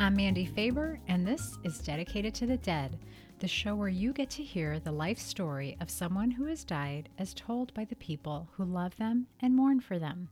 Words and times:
I'm 0.00 0.14
Mandy 0.14 0.46
Faber, 0.46 1.00
and 1.08 1.26
this 1.26 1.58
is 1.64 1.80
Dedicated 1.80 2.32
to 2.36 2.46
the 2.46 2.56
Dead, 2.56 3.00
the 3.40 3.48
show 3.48 3.74
where 3.74 3.88
you 3.88 4.12
get 4.12 4.30
to 4.30 4.44
hear 4.44 4.78
the 4.78 4.92
life 4.92 5.18
story 5.18 5.76
of 5.80 5.90
someone 5.90 6.30
who 6.30 6.44
has 6.44 6.62
died 6.62 7.08
as 7.18 7.34
told 7.34 7.74
by 7.74 7.84
the 7.84 7.96
people 7.96 8.48
who 8.52 8.64
love 8.64 8.96
them 8.96 9.26
and 9.40 9.56
mourn 9.56 9.80
for 9.80 9.98
them. 9.98 10.28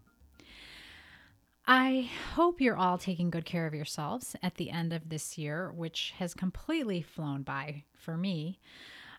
I 1.67 2.09
hope 2.35 2.61
you're 2.61 2.77
all 2.77 2.97
taking 2.97 3.29
good 3.29 3.45
care 3.45 3.67
of 3.67 3.75
yourselves 3.75 4.37
at 4.41 4.55
the 4.55 4.71
end 4.71 4.93
of 4.93 5.09
this 5.09 5.37
year, 5.37 5.73
which 5.73 6.15
has 6.19 6.33
completely 6.33 7.03
flown 7.03 7.43
by 7.43 7.83
for 7.93 8.17
me. 8.17 8.61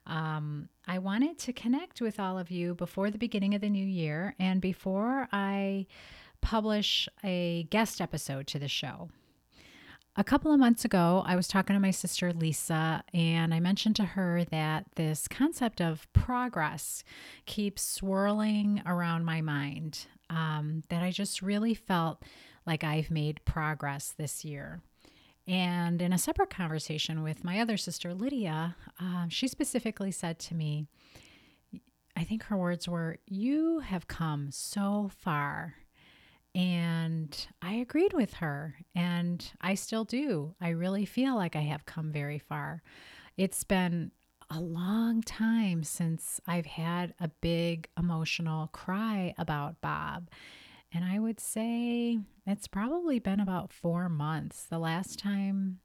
Um, 0.06 0.70
I 0.88 1.00
wanted 1.00 1.40
to 1.40 1.52
connect 1.52 2.00
with 2.00 2.22
all 2.22 2.40
of 2.40 2.50
you 2.50 2.74
before 2.74 3.12
the 3.12 3.18
beginning 3.18 3.54
of 3.54 3.60
the 3.60 3.70
new 3.70 3.86
year 3.86 4.34
and 4.40 4.62
before 4.62 5.28
I 5.34 5.88
publish 6.40 7.10
a 7.22 7.64
guest 7.70 8.00
episode 8.00 8.48
to 8.48 8.60
the 8.60 8.70
show. 8.70 9.10
A 10.20 10.24
couple 10.24 10.52
of 10.52 10.60
months 10.60 10.84
ago, 10.84 11.22
I 11.28 11.36
was 11.36 11.48
talking 11.48 11.76
to 11.76 11.80
my 11.80 11.92
sister 11.92 12.34
Lisa, 12.34 13.04
and 13.14 13.54
I 13.54 13.60
mentioned 13.60 13.96
to 13.98 14.04
her 14.04 14.44
that 14.46 14.88
this 14.96 15.28
concept 15.28 15.80
of 15.80 16.12
progress 16.12 17.04
keeps 17.46 17.84
swirling 17.84 18.82
around 18.84 19.26
my 19.26 19.42
mind. 19.42 20.08
Um, 20.32 20.82
that 20.90 21.04
I 21.04 21.12
just 21.12 21.44
really 21.44 21.76
felt 21.76 22.24
like 22.66 22.84
I've 22.84 23.12
made 23.12 23.46
progress 23.46 24.16
this 24.18 24.44
year. 24.44 24.82
And 25.46 26.02
in 26.02 26.12
a 26.12 26.18
separate 26.18 26.50
conversation 26.50 27.22
with 27.22 27.44
my 27.44 27.60
other 27.60 27.78
sister, 27.78 28.16
Lydia, 28.16 28.76
um, 29.00 29.28
she 29.30 29.48
specifically 29.48 30.12
said 30.12 30.40
to 30.40 30.56
me, 30.56 30.88
I 32.16 32.24
think 32.24 32.42
her 32.46 32.58
words 32.58 32.90
were, 32.90 33.20
You 33.28 33.80
have 33.82 34.08
come 34.08 34.50
so 34.52 35.12
far 35.16 35.76
and 36.56 37.48
I 37.62 37.74
agreed 37.74 38.14
with 38.14 38.36
her, 38.36 38.76
and 38.96 39.50
I 39.62 39.76
still 39.76 40.04
do. 40.04 40.56
I 40.60 40.70
really 40.70 41.06
feel 41.06 41.36
like 41.36 41.56
I 41.56 41.62
have 41.62 41.86
come 41.86 42.12
very 42.12 42.40
far. 42.40 42.82
It's 43.38 43.64
been 43.64 44.12
a 44.50 44.60
long 44.60 45.22
time 45.22 45.84
since 45.84 46.40
I've 46.48 46.66
had 46.66 47.14
a 47.20 47.28
big 47.28 47.90
emotional 47.98 48.68
cry 48.68 49.34
about 49.38 49.82
Bob. 49.82 50.30
And 50.94 51.04
I 51.04 51.20
would 51.20 51.40
say 51.40 52.20
it's 52.46 52.68
probably 52.68 53.20
been 53.20 53.42
about 53.42 53.74
four 53.74 54.08
months. 54.08 54.64
The 54.64 54.80
last 54.80 55.20
time 55.20 55.80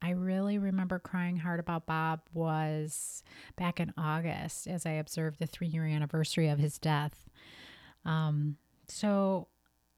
I 0.00 0.10
really 0.10 0.58
remember 0.58 0.98
crying 0.98 1.36
hard 1.36 1.60
about 1.60 1.86
Bob 1.86 2.20
was 2.32 3.22
back 3.56 3.78
in 3.78 3.92
August 3.98 4.66
as 4.66 4.86
I 4.86 4.92
observed 4.92 5.38
the 5.38 5.46
three 5.46 5.66
year 5.66 5.84
anniversary 5.84 6.48
of 6.48 6.58
his 6.58 6.78
death. 6.78 7.28
Um, 8.04 8.56
so 8.86 9.48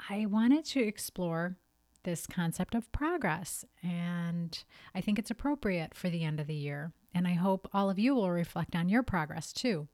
I 0.09 0.27
wanted 0.27 0.65
to 0.67 0.81
explore 0.81 1.57
this 2.03 2.27
concept 2.27 2.75
of 2.75 2.91
progress, 2.93 3.65
and 3.83 4.63
I 4.95 5.01
think 5.01 5.19
it's 5.19 5.31
appropriate 5.31 5.95
for 5.95 6.09
the 6.09 6.25
end 6.25 6.41
of 6.41 6.47
the 6.47 6.55
year. 6.55 6.93
And 7.15 7.27
I 7.27 7.33
hope 7.33 7.69
all 7.75 7.91
of 7.91 7.99
you 7.99 8.15
will 8.15 8.31
reflect 8.31 8.75
on 8.75 8.89
your 8.89 9.03
progress 9.03 9.53
too. 9.53 9.89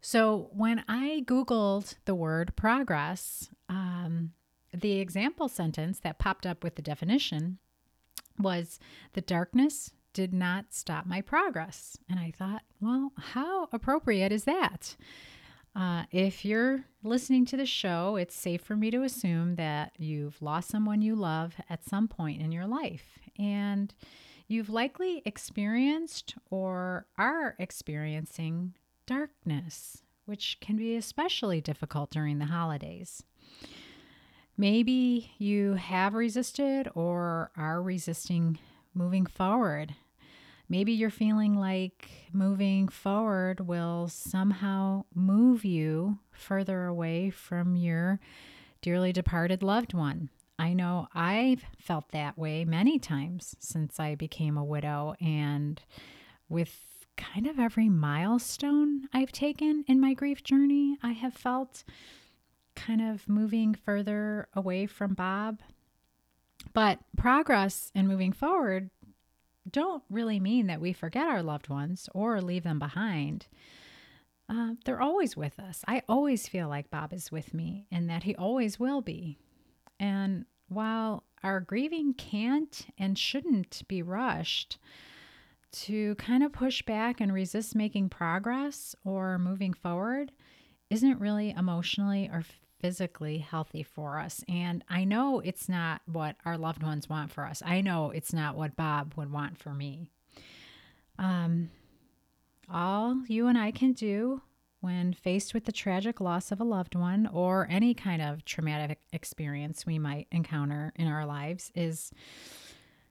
So, 0.00 0.50
when 0.52 0.84
I 0.88 1.24
Googled 1.26 1.96
the 2.04 2.14
word 2.14 2.54
progress, 2.54 3.50
um, 3.68 4.32
the 4.72 5.00
example 5.00 5.48
sentence 5.48 5.98
that 6.00 6.18
popped 6.18 6.46
up 6.46 6.62
with 6.62 6.76
the 6.76 6.82
definition 6.82 7.58
was 8.38 8.78
The 9.14 9.20
darkness 9.20 9.90
did 10.12 10.32
not 10.32 10.66
stop 10.70 11.06
my 11.06 11.20
progress. 11.20 11.98
And 12.08 12.18
I 12.18 12.32
thought, 12.36 12.62
well, 12.80 13.12
how 13.16 13.68
appropriate 13.72 14.32
is 14.32 14.44
that? 14.44 14.96
Uh, 15.78 16.02
if 16.10 16.44
you're 16.44 16.84
listening 17.04 17.46
to 17.46 17.56
the 17.56 17.64
show, 17.64 18.16
it's 18.16 18.34
safe 18.34 18.60
for 18.60 18.74
me 18.74 18.90
to 18.90 19.04
assume 19.04 19.54
that 19.54 19.92
you've 19.96 20.42
lost 20.42 20.68
someone 20.68 21.00
you 21.00 21.14
love 21.14 21.54
at 21.70 21.88
some 21.88 22.08
point 22.08 22.42
in 22.42 22.50
your 22.50 22.66
life. 22.66 23.20
And 23.38 23.94
you've 24.48 24.70
likely 24.70 25.22
experienced 25.24 26.34
or 26.50 27.06
are 27.16 27.54
experiencing 27.60 28.74
darkness, 29.06 30.02
which 30.24 30.58
can 30.60 30.76
be 30.76 30.96
especially 30.96 31.60
difficult 31.60 32.10
during 32.10 32.40
the 32.40 32.46
holidays. 32.46 33.22
Maybe 34.56 35.30
you 35.38 35.74
have 35.74 36.14
resisted 36.14 36.88
or 36.96 37.52
are 37.56 37.80
resisting 37.80 38.58
moving 38.94 39.26
forward 39.26 39.94
Maybe 40.68 40.92
you're 40.92 41.10
feeling 41.10 41.58
like 41.58 42.10
moving 42.32 42.88
forward 42.88 43.60
will 43.60 44.08
somehow 44.08 45.04
move 45.14 45.64
you 45.64 46.18
further 46.30 46.84
away 46.84 47.30
from 47.30 47.74
your 47.74 48.20
dearly 48.82 49.12
departed 49.12 49.62
loved 49.62 49.94
one. 49.94 50.28
I 50.58 50.74
know 50.74 51.08
I've 51.14 51.64
felt 51.78 52.10
that 52.10 52.36
way 52.36 52.64
many 52.64 52.98
times 52.98 53.56
since 53.60 53.98
I 53.98 54.14
became 54.14 54.58
a 54.58 54.64
widow, 54.64 55.14
and 55.20 55.80
with 56.48 57.06
kind 57.16 57.46
of 57.46 57.58
every 57.58 57.88
milestone 57.88 59.08
I've 59.12 59.32
taken 59.32 59.84
in 59.86 60.00
my 60.00 60.14
grief 60.14 60.42
journey, 60.42 60.98
I 61.02 61.12
have 61.12 61.34
felt 61.34 61.84
kind 62.74 63.00
of 63.00 63.28
moving 63.28 63.74
further 63.74 64.48
away 64.54 64.86
from 64.86 65.14
Bob. 65.14 65.60
But 66.72 66.98
progress 67.16 67.90
in 67.94 68.06
moving 68.08 68.32
forward 68.32 68.90
don't 69.70 70.02
really 70.10 70.40
mean 70.40 70.66
that 70.66 70.80
we 70.80 70.92
forget 70.92 71.26
our 71.26 71.42
loved 71.42 71.68
ones 71.68 72.08
or 72.14 72.40
leave 72.40 72.64
them 72.64 72.78
behind. 72.78 73.46
Uh, 74.48 74.72
they're 74.84 75.00
always 75.00 75.36
with 75.36 75.58
us. 75.58 75.84
I 75.86 76.02
always 76.08 76.48
feel 76.48 76.68
like 76.68 76.90
Bob 76.90 77.12
is 77.12 77.30
with 77.30 77.52
me 77.52 77.86
and 77.90 78.08
that 78.08 78.22
he 78.22 78.34
always 78.34 78.80
will 78.80 79.02
be. 79.02 79.38
And 80.00 80.46
while 80.68 81.24
our 81.42 81.60
grieving 81.60 82.14
can't 82.14 82.86
and 82.98 83.18
shouldn't 83.18 83.82
be 83.88 84.02
rushed, 84.02 84.78
to 85.70 86.14
kind 86.14 86.42
of 86.42 86.52
push 86.52 86.82
back 86.82 87.20
and 87.20 87.32
resist 87.32 87.74
making 87.74 88.08
progress 88.08 88.94
or 89.04 89.38
moving 89.38 89.74
forward 89.74 90.32
isn't 90.90 91.20
really 91.20 91.50
emotionally 91.50 92.28
or 92.32 92.42
physically 92.80 93.38
healthy 93.38 93.82
for 93.82 94.18
us. 94.18 94.44
And 94.48 94.84
I 94.88 95.04
know 95.04 95.40
it's 95.40 95.68
not 95.68 96.02
what 96.06 96.36
our 96.44 96.56
loved 96.56 96.82
ones 96.82 97.08
want 97.08 97.30
for 97.32 97.44
us. 97.44 97.62
I 97.64 97.80
know 97.80 98.10
it's 98.10 98.32
not 98.32 98.56
what 98.56 98.76
Bob 98.76 99.14
would 99.16 99.32
want 99.32 99.58
for 99.58 99.74
me. 99.74 100.10
Um, 101.18 101.70
all 102.70 103.22
you 103.26 103.46
and 103.46 103.58
I 103.58 103.70
can 103.70 103.92
do 103.92 104.42
when 104.80 105.12
faced 105.12 105.54
with 105.54 105.64
the 105.64 105.72
tragic 105.72 106.20
loss 106.20 106.52
of 106.52 106.60
a 106.60 106.64
loved 106.64 106.94
one 106.94 107.26
or 107.32 107.66
any 107.68 107.94
kind 107.94 108.22
of 108.22 108.44
traumatic 108.44 109.00
experience 109.12 109.84
we 109.84 109.98
might 109.98 110.28
encounter 110.30 110.92
in 110.94 111.08
our 111.08 111.26
lives 111.26 111.72
is 111.74 112.12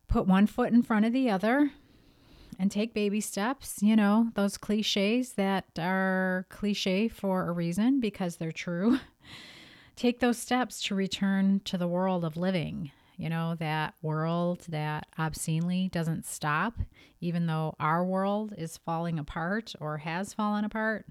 put 0.08 0.26
one 0.26 0.48
foot 0.48 0.72
in 0.72 0.82
front 0.82 1.06
of 1.06 1.12
the 1.12 1.30
other 1.30 1.72
and 2.58 2.72
take 2.72 2.94
baby 2.94 3.20
steps. 3.20 3.82
You 3.82 3.96
know, 3.96 4.32
those 4.36 4.58
cliches 4.58 5.34
that 5.34 5.66
are 5.78 6.46
cliche 6.50 7.08
for 7.08 7.48
a 7.48 7.52
reason 7.52 8.00
because 8.00 8.38
they're 8.38 8.52
true. 8.52 9.00
take 9.98 10.20
those 10.20 10.38
steps 10.38 10.82
to 10.84 10.96
return 10.96 11.60
to 11.66 11.78
the 11.78 11.88
world 11.88 12.24
of 12.24 12.38
living. 12.38 12.92
You 13.18 13.30
know, 13.30 13.56
that 13.56 13.96
world 14.04 14.62
that 14.70 15.08
obscenely 15.18 15.90
doesn't 15.92 16.28
stop, 16.28 16.76
even 17.20 17.48
though 17.48 17.76
our 17.80 18.06
world 18.06 18.54
is 18.56 18.78
falling 18.78 19.18
apart 19.18 19.74
or 19.82 19.98
has 19.98 20.34
fallen 20.34 20.64
apart. 20.64 21.08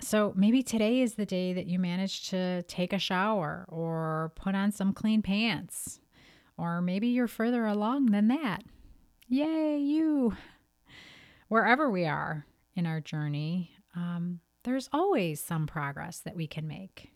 So 0.00 0.32
maybe 0.36 0.62
today 0.62 1.00
is 1.00 1.14
the 1.14 1.26
day 1.26 1.52
that 1.52 1.66
you 1.66 1.80
manage 1.80 2.30
to 2.30 2.62
take 2.62 2.92
a 2.92 3.00
shower 3.00 3.66
or 3.68 4.32
put 4.36 4.54
on 4.54 4.70
some 4.70 4.92
clean 4.92 5.22
pants. 5.22 5.98
Or 6.56 6.80
maybe 6.80 7.08
you're 7.08 7.26
further 7.26 7.66
along 7.66 8.06
than 8.06 8.28
that. 8.28 8.62
Yay, 9.26 9.78
you! 9.78 10.36
Wherever 11.48 11.90
we 11.90 12.04
are 12.04 12.46
in 12.76 12.86
our 12.86 13.00
journey, 13.00 13.72
um, 13.96 14.38
there's 14.64 14.88
always 14.92 15.40
some 15.40 15.66
progress 15.66 16.20
that 16.20 16.36
we 16.36 16.46
can 16.46 16.68
make. 16.68 17.10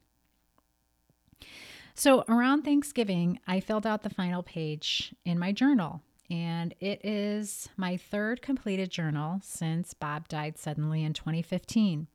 So, 1.95 2.25
around 2.29 2.63
Thanksgiving, 2.63 3.39
I 3.47 3.61
filled 3.61 3.87
out 3.87 4.03
the 4.03 4.11
final 4.11 4.43
page 4.43 5.15
in 5.25 5.39
my 5.39 5.53
journal, 5.53 6.01
and 6.31 6.75
it 6.81 7.05
is 7.05 7.69
my 7.77 7.99
third 7.99 8.41
completed 8.41 8.91
journal 8.91 9.41
since 9.43 9.93
Bob 9.93 10.27
died 10.29 10.59
suddenly 10.59 11.05
in 11.05 11.13
2015. 11.13 12.07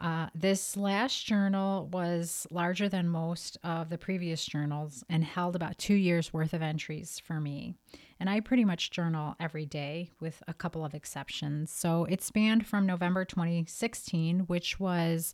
Uh, 0.00 0.28
this 0.34 0.76
last 0.76 1.24
journal 1.24 1.86
was 1.92 2.46
larger 2.50 2.88
than 2.88 3.08
most 3.08 3.56
of 3.62 3.90
the 3.90 3.98
previous 3.98 4.44
journals 4.44 5.04
and 5.08 5.24
held 5.24 5.54
about 5.54 5.78
two 5.78 5.94
years 5.94 6.32
worth 6.32 6.52
of 6.52 6.62
entries 6.62 7.20
for 7.20 7.40
me. 7.40 7.74
And 8.18 8.28
I 8.28 8.40
pretty 8.40 8.64
much 8.64 8.90
journal 8.90 9.36
every 9.38 9.66
day 9.66 10.10
with 10.20 10.42
a 10.48 10.54
couple 10.54 10.84
of 10.84 10.94
exceptions. 10.94 11.70
So 11.70 12.04
it 12.04 12.22
spanned 12.22 12.66
from 12.66 12.86
November 12.86 13.24
2016, 13.24 14.40
which 14.40 14.80
was 14.80 15.32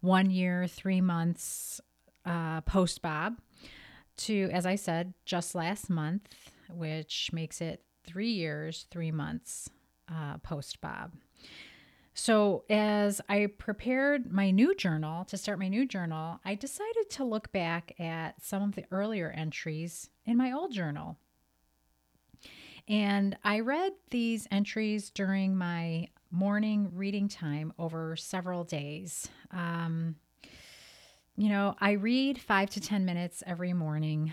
one 0.00 0.30
year, 0.30 0.66
three 0.66 1.00
months 1.00 1.80
uh, 2.24 2.60
post 2.62 3.02
Bob, 3.02 3.38
to, 4.18 4.48
as 4.52 4.66
I 4.66 4.76
said, 4.76 5.14
just 5.24 5.54
last 5.54 5.88
month, 5.90 6.28
which 6.70 7.30
makes 7.32 7.60
it 7.60 7.82
three 8.04 8.30
years, 8.30 8.86
three 8.90 9.10
months 9.10 9.70
uh, 10.10 10.38
post 10.38 10.80
Bob. 10.80 11.12
So, 12.14 12.64
as 12.68 13.22
I 13.28 13.46
prepared 13.46 14.30
my 14.30 14.50
new 14.50 14.74
journal 14.74 15.24
to 15.26 15.38
start 15.38 15.58
my 15.58 15.68
new 15.68 15.86
journal, 15.86 16.40
I 16.44 16.54
decided 16.54 17.08
to 17.10 17.24
look 17.24 17.50
back 17.52 17.98
at 17.98 18.44
some 18.44 18.62
of 18.62 18.74
the 18.74 18.84
earlier 18.90 19.30
entries 19.30 20.10
in 20.26 20.36
my 20.36 20.52
old 20.52 20.72
journal. 20.72 21.16
And 22.86 23.36
I 23.44 23.60
read 23.60 23.92
these 24.10 24.46
entries 24.50 25.08
during 25.08 25.56
my 25.56 26.08
morning 26.30 26.90
reading 26.94 27.28
time 27.28 27.72
over 27.78 28.16
several 28.16 28.64
days. 28.64 29.28
Um, 29.50 30.16
you 31.36 31.48
know, 31.48 31.74
I 31.80 31.92
read 31.92 32.40
five 32.40 32.70
to 32.70 32.80
10 32.80 33.04
minutes 33.04 33.42
every 33.46 33.72
morning 33.72 34.32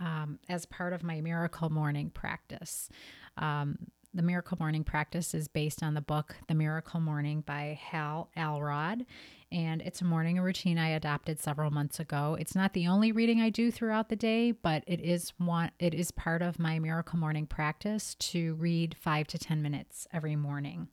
um, 0.00 0.38
as 0.48 0.66
part 0.66 0.92
of 0.92 1.02
my 1.02 1.20
miracle 1.20 1.70
morning 1.70 2.10
practice. 2.10 2.88
Um, 3.36 3.78
the 4.14 4.22
Miracle 4.22 4.56
Morning 4.58 4.84
practice 4.84 5.34
is 5.34 5.48
based 5.48 5.82
on 5.82 5.92
the 5.92 6.00
book 6.00 6.34
The 6.48 6.54
Miracle 6.54 6.98
Morning 6.98 7.42
by 7.42 7.78
Hal 7.80 8.30
Elrod, 8.36 9.04
and 9.52 9.82
it's 9.82 10.00
a 10.00 10.04
morning 10.06 10.40
routine 10.40 10.78
I 10.78 10.88
adopted 10.88 11.38
several 11.38 11.70
months 11.70 12.00
ago. 12.00 12.36
It's 12.40 12.54
not 12.54 12.72
the 12.72 12.88
only 12.88 13.12
reading 13.12 13.40
I 13.40 13.50
do 13.50 13.70
throughout 13.70 14.08
the 14.08 14.16
day, 14.16 14.52
but 14.52 14.82
it 14.86 15.00
is 15.00 15.34
one 15.36 15.72
it 15.78 15.92
is 15.92 16.10
part 16.10 16.40
of 16.40 16.58
my 16.58 16.78
Miracle 16.78 17.18
Morning 17.18 17.46
practice 17.46 18.14
to 18.16 18.54
read 18.54 18.96
5 18.98 19.26
to 19.28 19.38
10 19.38 19.62
minutes 19.62 20.08
every 20.12 20.36
morning. 20.36 20.88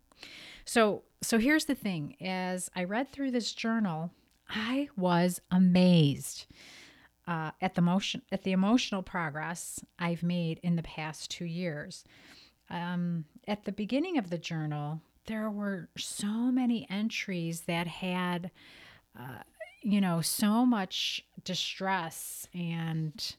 So, 0.66 1.04
so 1.22 1.40
here's 1.40 1.66
the 1.66 1.76
thing, 1.76 2.18
as 2.20 2.70
I 2.76 2.84
read 2.84 3.12
through 3.12 3.32
this 3.32 3.54
journal, 3.54 4.12
I 4.50 4.90
was 4.96 5.42
amazed. 5.52 6.46
Uh, 7.28 7.50
at 7.60 7.74
the 7.74 7.82
motion 7.82 8.22
at 8.32 8.44
the 8.44 8.52
emotional 8.52 9.02
progress 9.02 9.84
I've 9.98 10.22
made 10.22 10.60
in 10.62 10.76
the 10.76 10.84
past 10.84 11.32
two 11.32 11.46
years 11.46 12.04
um, 12.70 13.26
at 13.48 13.66
the 13.66 13.72
beginning 13.72 14.18
of 14.18 14.30
the 14.30 14.38
journal, 14.38 15.02
there 15.28 15.50
were 15.50 15.90
so 15.98 16.28
many 16.28 16.88
entries 16.90 17.62
that 17.62 17.88
had, 17.88 18.52
uh, 19.18 19.44
you 19.82 20.02
know, 20.02 20.22
so 20.22 20.66
much 20.66 21.24
distress 21.44 22.48
and 22.54 23.36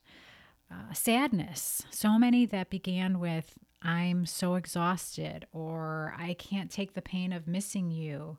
uh, 0.70 0.93
sadness. 0.93 1.85
So 1.91 2.19
many 2.19 2.47
that 2.47 2.70
began 2.70 3.19
with, 3.19 3.59
I'm 3.82 4.26
so 4.26 4.55
exhausted, 4.55 5.47
or 5.52 6.14
I 6.19 6.35
can't 6.35 6.70
take 6.70 6.94
the 6.94 7.02
pain 7.02 7.32
of 7.32 7.47
missing 7.47 7.91
you. 7.91 8.38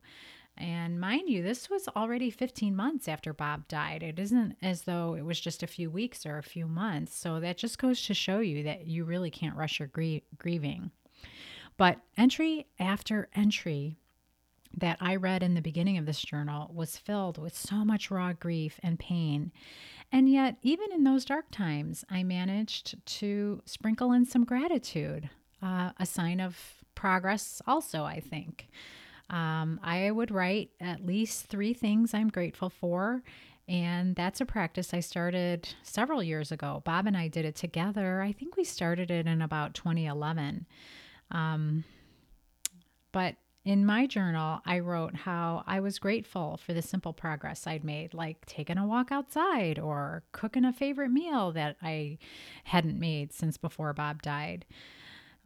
And 0.58 1.00
mind 1.00 1.28
you, 1.28 1.42
this 1.42 1.70
was 1.70 1.88
already 1.96 2.30
15 2.30 2.74
months 2.74 3.08
after 3.08 3.32
Bob 3.32 3.68
died. 3.68 4.02
It 4.02 4.18
isn't 4.18 4.56
as 4.60 4.82
though 4.82 5.14
it 5.14 5.24
was 5.24 5.38
just 5.40 5.62
a 5.62 5.68
few 5.68 5.90
weeks 5.90 6.26
or 6.26 6.36
a 6.36 6.42
few 6.42 6.66
months. 6.66 7.16
So 7.16 7.40
that 7.40 7.58
just 7.58 7.78
goes 7.78 8.02
to 8.02 8.14
show 8.14 8.40
you 8.40 8.64
that 8.64 8.86
you 8.86 9.04
really 9.04 9.30
can't 9.30 9.56
rush 9.56 9.78
your 9.78 9.88
grie- 9.88 10.24
grieving. 10.36 10.90
But 11.76 12.00
entry 12.16 12.66
after 12.78 13.28
entry 13.34 13.98
that 14.76 14.98
I 15.00 15.16
read 15.16 15.42
in 15.42 15.54
the 15.54 15.62
beginning 15.62 15.96
of 15.96 16.06
this 16.06 16.20
journal 16.20 16.70
was 16.74 16.96
filled 16.96 17.38
with 17.38 17.56
so 17.56 17.84
much 17.84 18.10
raw 18.10 18.32
grief 18.32 18.78
and 18.82 18.98
pain. 18.98 19.52
And 20.10 20.28
yet, 20.30 20.56
even 20.62 20.92
in 20.92 21.04
those 21.04 21.24
dark 21.24 21.46
times, 21.50 22.04
I 22.10 22.22
managed 22.22 23.04
to 23.18 23.62
sprinkle 23.64 24.12
in 24.12 24.24
some 24.24 24.44
gratitude, 24.44 25.30
uh, 25.62 25.90
a 25.98 26.06
sign 26.06 26.40
of 26.40 26.58
progress, 26.94 27.62
also, 27.66 28.04
I 28.04 28.20
think. 28.20 28.68
Um, 29.30 29.80
I 29.82 30.10
would 30.10 30.30
write 30.30 30.70
at 30.80 31.04
least 31.04 31.46
three 31.46 31.74
things 31.74 32.14
I'm 32.14 32.28
grateful 32.28 32.70
for. 32.70 33.22
And 33.68 34.16
that's 34.16 34.40
a 34.40 34.46
practice 34.46 34.94
I 34.94 35.00
started 35.00 35.68
several 35.82 36.22
years 36.22 36.50
ago. 36.50 36.82
Bob 36.86 37.06
and 37.06 37.16
I 37.16 37.28
did 37.28 37.44
it 37.44 37.54
together. 37.54 38.22
I 38.22 38.32
think 38.32 38.56
we 38.56 38.64
started 38.64 39.10
it 39.10 39.26
in 39.26 39.42
about 39.42 39.74
2011. 39.74 40.64
Um, 41.30 41.84
but 43.12 43.36
in 43.66 43.84
my 43.84 44.06
journal, 44.06 44.60
I 44.64 44.78
wrote 44.78 45.14
how 45.14 45.62
I 45.66 45.80
was 45.80 45.98
grateful 45.98 46.56
for 46.56 46.72
the 46.72 46.80
simple 46.80 47.12
progress 47.12 47.66
I'd 47.66 47.84
made, 47.84 48.14
like 48.14 48.46
taking 48.46 48.78
a 48.78 48.86
walk 48.86 49.12
outside 49.12 49.78
or 49.78 50.22
cooking 50.32 50.64
a 50.64 50.72
favorite 50.72 51.10
meal 51.10 51.52
that 51.52 51.76
I 51.82 52.16
hadn't 52.64 52.98
made 52.98 53.34
since 53.34 53.58
before 53.58 53.92
Bob 53.92 54.22
died. 54.22 54.64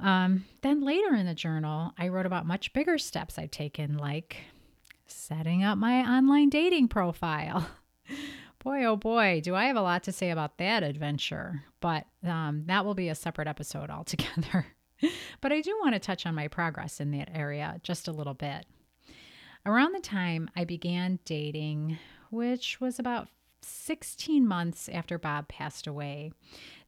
Um, 0.00 0.44
then 0.62 0.84
later 0.84 1.14
in 1.14 1.26
the 1.26 1.34
journal, 1.34 1.92
I 1.96 2.08
wrote 2.08 2.26
about 2.26 2.46
much 2.46 2.72
bigger 2.72 2.98
steps 2.98 3.38
I'd 3.38 3.52
taken, 3.52 3.96
like 3.96 4.36
setting 5.06 5.62
up 5.62 5.78
my 5.78 6.00
online 6.00 6.48
dating 6.48 6.88
profile. 6.88 7.68
boy, 8.62 8.84
oh 8.84 8.96
boy, 8.96 9.40
do 9.42 9.54
I 9.54 9.64
have 9.66 9.76
a 9.76 9.82
lot 9.82 10.04
to 10.04 10.12
say 10.12 10.30
about 10.30 10.58
that 10.58 10.82
adventure. 10.82 11.64
But 11.80 12.06
um, 12.24 12.64
that 12.66 12.84
will 12.84 12.94
be 12.94 13.08
a 13.08 13.14
separate 13.14 13.48
episode 13.48 13.90
altogether. 13.90 14.66
but 15.40 15.52
I 15.52 15.60
do 15.60 15.76
want 15.80 15.94
to 15.94 16.00
touch 16.00 16.26
on 16.26 16.34
my 16.34 16.48
progress 16.48 17.00
in 17.00 17.10
that 17.12 17.30
area 17.34 17.80
just 17.82 18.08
a 18.08 18.12
little 18.12 18.34
bit. 18.34 18.66
Around 19.64 19.94
the 19.94 20.00
time 20.00 20.50
I 20.56 20.64
began 20.64 21.20
dating, 21.24 21.98
which 22.30 22.80
was 22.80 22.98
about 22.98 23.28
16 23.62 24.46
months 24.46 24.88
after 24.88 25.18
Bob 25.18 25.48
passed 25.48 25.86
away, 25.86 26.32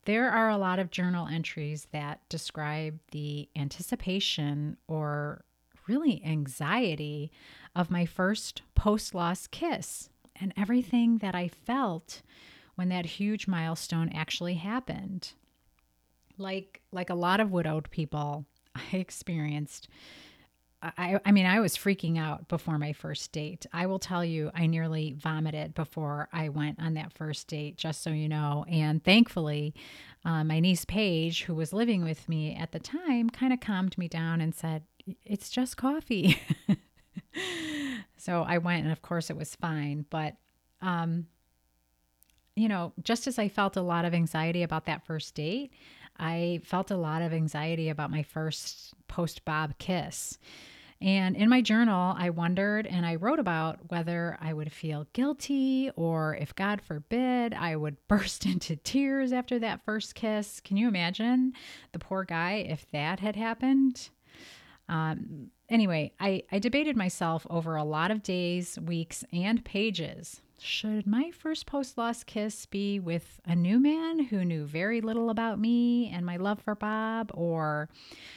there 0.04 0.30
are 0.30 0.50
a 0.50 0.58
lot 0.58 0.78
of 0.78 0.90
journal 0.90 1.26
entries 1.26 1.86
that 1.92 2.20
describe 2.28 2.98
the 3.12 3.48
anticipation 3.56 4.76
or 4.86 5.44
really 5.86 6.22
anxiety 6.24 7.30
of 7.74 7.90
my 7.90 8.06
first 8.06 8.62
post 8.74 9.14
loss 9.14 9.46
kiss 9.46 10.08
and 10.36 10.52
everything 10.56 11.18
that 11.18 11.34
I 11.34 11.48
felt 11.48 12.22
when 12.74 12.88
that 12.88 13.06
huge 13.06 13.46
milestone 13.46 14.10
actually 14.14 14.54
happened. 14.54 15.32
Like 16.36 16.80
like 16.90 17.10
a 17.10 17.14
lot 17.14 17.40
of 17.40 17.50
widowed 17.50 17.90
people, 17.90 18.46
I 18.74 18.96
experienced 18.96 19.88
I, 20.98 21.18
I 21.24 21.32
mean, 21.32 21.46
I 21.46 21.60
was 21.60 21.76
freaking 21.76 22.18
out 22.18 22.48
before 22.48 22.78
my 22.78 22.92
first 22.92 23.32
date. 23.32 23.64
I 23.72 23.86
will 23.86 23.98
tell 23.98 24.24
you, 24.24 24.50
I 24.54 24.66
nearly 24.66 25.14
vomited 25.16 25.74
before 25.74 26.28
I 26.32 26.50
went 26.50 26.78
on 26.78 26.94
that 26.94 27.12
first 27.12 27.48
date, 27.48 27.76
just 27.78 28.02
so 28.02 28.10
you 28.10 28.28
know. 28.28 28.66
And 28.68 29.02
thankfully, 29.02 29.74
uh, 30.24 30.44
my 30.44 30.60
niece 30.60 30.84
Paige, 30.84 31.44
who 31.44 31.54
was 31.54 31.72
living 31.72 32.04
with 32.04 32.28
me 32.28 32.54
at 32.54 32.72
the 32.72 32.78
time, 32.78 33.30
kind 33.30 33.52
of 33.52 33.60
calmed 33.60 33.96
me 33.96 34.08
down 34.08 34.40
and 34.40 34.54
said, 34.54 34.82
It's 35.24 35.48
just 35.48 35.78
coffee. 35.78 36.38
so 38.18 38.42
I 38.42 38.58
went, 38.58 38.82
and 38.84 38.92
of 38.92 39.00
course, 39.00 39.30
it 39.30 39.36
was 39.36 39.54
fine. 39.54 40.04
But, 40.10 40.36
um, 40.82 41.28
you 42.56 42.68
know, 42.68 42.92
just 43.02 43.26
as 43.26 43.38
I 43.38 43.48
felt 43.48 43.76
a 43.76 43.82
lot 43.82 44.04
of 44.04 44.12
anxiety 44.12 44.62
about 44.62 44.84
that 44.84 45.06
first 45.06 45.34
date, 45.34 45.72
I 46.18 46.60
felt 46.62 46.90
a 46.90 46.96
lot 46.96 47.22
of 47.22 47.32
anxiety 47.32 47.88
about 47.88 48.10
my 48.10 48.22
first 48.22 48.92
post 49.08 49.44
Bob 49.44 49.78
kiss. 49.78 50.38
And 51.04 51.36
in 51.36 51.50
my 51.50 51.60
journal, 51.60 52.14
I 52.18 52.30
wondered 52.30 52.86
and 52.86 53.04
I 53.04 53.16
wrote 53.16 53.38
about 53.38 53.78
whether 53.88 54.38
I 54.40 54.54
would 54.54 54.72
feel 54.72 55.06
guilty 55.12 55.90
or 55.96 56.34
if, 56.36 56.54
God 56.54 56.80
forbid, 56.80 57.52
I 57.52 57.76
would 57.76 57.98
burst 58.08 58.46
into 58.46 58.76
tears 58.76 59.30
after 59.30 59.58
that 59.58 59.84
first 59.84 60.14
kiss. 60.14 60.60
Can 60.60 60.78
you 60.78 60.88
imagine 60.88 61.52
the 61.92 61.98
poor 61.98 62.24
guy 62.24 62.64
if 62.66 62.90
that 62.92 63.20
had 63.20 63.36
happened? 63.36 64.08
Um, 64.88 65.50
anyway, 65.68 66.12
I, 66.18 66.44
I 66.50 66.58
debated 66.58 66.96
myself 66.96 67.46
over 67.50 67.76
a 67.76 67.84
lot 67.84 68.10
of 68.10 68.22
days, 68.22 68.78
weeks, 68.80 69.24
and 69.30 69.62
pages 69.62 70.40
should 70.58 71.06
my 71.06 71.30
first 71.30 71.66
post 71.66 71.98
loss 71.98 72.24
kiss 72.24 72.66
be 72.66 72.98
with 72.98 73.40
a 73.44 73.54
new 73.54 73.78
man 73.78 74.24
who 74.24 74.44
knew 74.44 74.64
very 74.64 75.00
little 75.00 75.28
about 75.28 75.58
me 75.58 76.08
and 76.08 76.24
my 76.24 76.36
love 76.36 76.60
for 76.60 76.74
Bob? 76.74 77.30
Or 77.34 77.88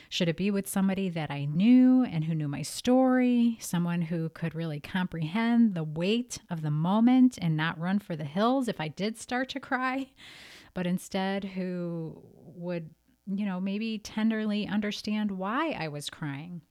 should 0.10 0.28
it 0.28 0.38
be 0.38 0.52
with 0.52 0.68
somebody 0.68 1.10
that 1.10 1.32
I 1.32 1.46
knew 1.46 2.04
and 2.04 2.26
who 2.26 2.36
knew 2.36 2.48
my 2.48 2.64
story, 2.64 3.58
someone 3.60 4.02
who 4.02 4.30
could 4.30 4.56
really 4.56 4.80
comprehend 4.80 5.74
the 5.74 5.84
weight 5.84 6.40
of 6.50 6.62
the 6.62 6.72
moment 6.72 7.38
and 7.42 7.56
not 7.56 7.80
run 7.80 8.00
for 8.00 8.16
the 8.16 8.26
hills 8.26 8.68
if 8.68 8.82
I 8.82 8.88
did 8.88 9.18
start 9.18 9.50
to 9.50 9.60
cry, 9.60 10.08
but 10.74 10.88
instead 10.88 11.44
who 11.44 12.22
would, 12.56 12.90
you 13.26 13.46
know, 13.46 13.60
maybe 13.60 14.00
tenderly 14.00 14.68
understand 14.68 15.32
why 15.32 15.72
I 15.72 15.88
was 15.88 16.10
crying? 16.10 16.62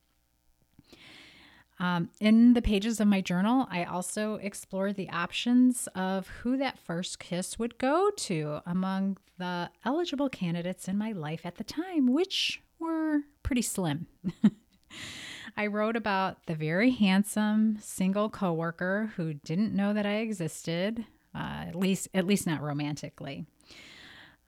Um, 1.79 2.09
in 2.19 2.53
the 2.53 2.61
pages 2.61 2.99
of 2.99 3.07
my 3.07 3.21
journal, 3.21 3.67
I 3.69 3.83
also 3.83 4.35
explore 4.35 4.93
the 4.93 5.09
options 5.09 5.87
of 5.93 6.27
who 6.27 6.57
that 6.57 6.79
first 6.79 7.19
kiss 7.19 7.59
would 7.59 7.77
go 7.77 8.09
to 8.09 8.61
among 8.65 9.17
the 9.37 9.69
eligible 9.85 10.29
candidates 10.29 10.87
in 10.87 10.97
my 10.97 11.11
life 11.11 11.45
at 11.45 11.55
the 11.55 11.63
time, 11.63 12.11
which 12.11 12.61
were 12.79 13.19
pretty 13.43 13.61
slim. 13.61 14.07
I 15.57 15.67
wrote 15.67 15.95
about 15.95 16.45
the 16.45 16.55
very 16.55 16.91
handsome 16.91 17.77
single 17.81 18.29
coworker 18.29 19.11
who 19.15 19.33
didn't 19.33 19.75
know 19.75 19.93
that 19.93 20.05
I 20.05 20.17
existed, 20.17 21.05
uh, 21.33 21.65
at 21.67 21.75
least 21.75 22.09
at 22.13 22.27
least 22.27 22.45
not 22.45 22.61
romantically. 22.61 23.45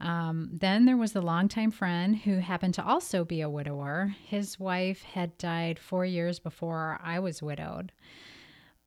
Um, 0.02 0.50
then 0.54 0.86
there 0.86 0.98
was 0.98 1.12
the 1.12 1.22
longtime 1.22 1.72
friend 1.72 2.16
who 2.16 2.38
happened 2.38 2.74
to 2.76 2.86
also 2.86 3.26
be 3.26 3.42
a 3.42 3.50
widower. 3.50 4.16
His 4.26 4.60
wife 4.60 5.04
had 5.04 5.38
died 5.38 5.78
four 5.78 6.06
years 6.06 6.40
before 6.40 7.00
I 7.04 7.20
was 7.20 7.42
widowed. 7.42 7.92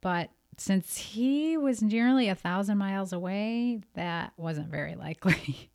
But 0.00 0.30
since 0.56 0.96
he 0.96 1.56
was 1.56 1.82
nearly 1.82 2.28
a 2.28 2.34
thousand 2.34 2.78
miles 2.78 3.12
away, 3.12 3.80
that 3.94 4.32
wasn't 4.36 4.70
very 4.70 4.94
likely. 4.94 5.70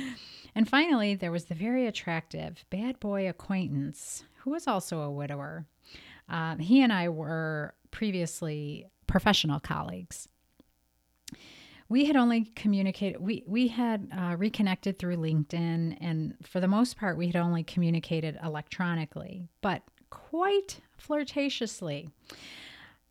and 0.54 0.68
finally, 0.68 1.14
there 1.14 1.32
was 1.32 1.44
the 1.44 1.54
very 1.54 1.86
attractive 1.86 2.64
bad 2.70 2.98
boy 2.98 3.28
acquaintance 3.28 4.24
who 4.38 4.50
was 4.50 4.66
also 4.66 5.00
a 5.00 5.10
widower. 5.10 5.66
Um, 6.28 6.58
he 6.58 6.82
and 6.82 6.92
I 6.92 7.08
were 7.08 7.74
previously 7.90 8.86
professional 9.06 9.60
colleagues. 9.60 10.28
We 11.90 12.04
had 12.04 12.14
only 12.14 12.44
communicated, 12.54 13.20
we, 13.20 13.42
we 13.48 13.66
had 13.66 14.08
uh, 14.16 14.36
reconnected 14.38 14.96
through 14.96 15.16
LinkedIn, 15.16 15.98
and 16.00 16.36
for 16.40 16.60
the 16.60 16.68
most 16.68 16.96
part, 16.96 17.16
we 17.16 17.26
had 17.26 17.34
only 17.34 17.64
communicated 17.64 18.38
electronically, 18.44 19.48
but 19.60 19.82
quite 20.08 20.80
flirtatiously. 20.96 22.10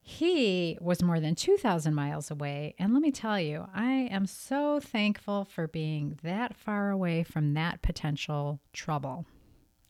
He 0.02 0.78
was 0.80 1.04
more 1.04 1.20
than 1.20 1.36
2,000 1.36 1.94
miles 1.94 2.32
away. 2.32 2.74
And 2.80 2.94
let 2.94 3.02
me 3.02 3.12
tell 3.12 3.38
you, 3.40 3.68
I 3.76 4.08
am 4.12 4.26
so 4.26 4.80
thankful 4.80 5.44
for 5.44 5.68
being 5.68 6.18
that 6.24 6.56
far 6.56 6.90
away 6.90 7.24
from 7.24 7.54
that 7.56 7.82
potential 7.82 8.62
trouble. 8.72 9.26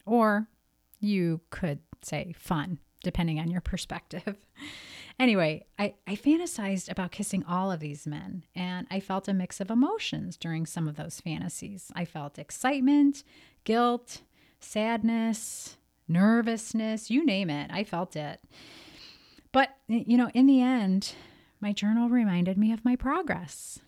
Or 0.08 0.48
you 1.00 1.42
could 1.52 1.80
say 2.02 2.34
fun, 2.36 2.80
depending 3.04 3.40
on 3.40 3.52
your 3.52 3.62
perspective. 3.62 4.36
anyway, 5.20 5.66
I, 5.78 5.96
I 6.08 6.16
fantasized 6.16 6.90
about 6.90 7.12
kissing 7.12 7.44
all 7.48 7.72
of 7.72 7.80
these 7.80 8.08
men, 8.08 8.46
and 8.56 8.88
I 8.90 9.00
felt 9.00 9.28
a 9.28 9.34
mix 9.34 9.60
of 9.60 9.70
emotions 9.70 10.38
during 10.38 10.66
some 10.66 10.88
of 10.88 10.96
those 10.96 11.22
fantasies. 11.22 11.92
I 11.96 12.06
felt 12.06 12.40
excitement, 12.40 13.24
guilt, 13.64 14.22
sadness, 14.60 15.78
nervousness, 16.08 17.12
you 17.12 17.26
name 17.26 17.50
it. 17.50 17.70
I 17.72 17.84
felt 17.84 18.16
it. 18.16 18.42
But, 19.52 19.76
you 19.88 20.18
know, 20.18 20.30
in 20.34 20.48
the 20.48 20.62
end, 20.62 21.14
my 21.60 21.74
journal 21.74 22.10
reminded 22.10 22.58
me 22.58 22.72
of 22.72 22.86
my 22.86 22.96
progress. 22.96 23.80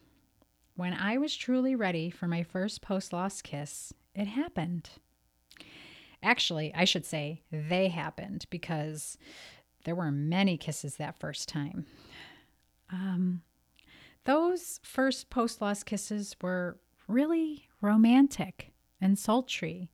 When 0.75 0.93
I 0.93 1.17
was 1.17 1.35
truly 1.35 1.75
ready 1.75 2.09
for 2.09 2.27
my 2.27 2.43
first 2.43 2.81
post 2.81 3.13
loss 3.13 3.41
kiss, 3.41 3.93
it 4.15 4.27
happened. 4.27 4.89
Actually, 6.23 6.73
I 6.73 6.85
should 6.85 7.05
say 7.05 7.41
they 7.51 7.87
happened 7.87 8.45
because 8.49 9.17
there 9.83 9.95
were 9.95 10.11
many 10.11 10.57
kisses 10.57 10.95
that 10.95 11.19
first 11.19 11.49
time. 11.49 11.85
Um, 12.91 13.41
those 14.25 14.79
first 14.83 15.29
post 15.29 15.61
loss 15.61 15.83
kisses 15.83 16.35
were 16.41 16.77
really 17.07 17.67
romantic 17.81 18.71
and 18.99 19.17
sultry. 19.17 19.89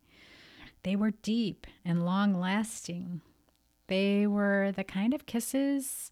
They 0.84 0.96
were 0.96 1.12
deep 1.12 1.68
and 1.86 2.06
long 2.06 2.40
lasting. 2.40 3.22
They 3.88 4.28
were 4.28 4.74
the 4.76 4.84
kind 4.84 5.14
of 5.14 5.26
kisses 5.26 6.12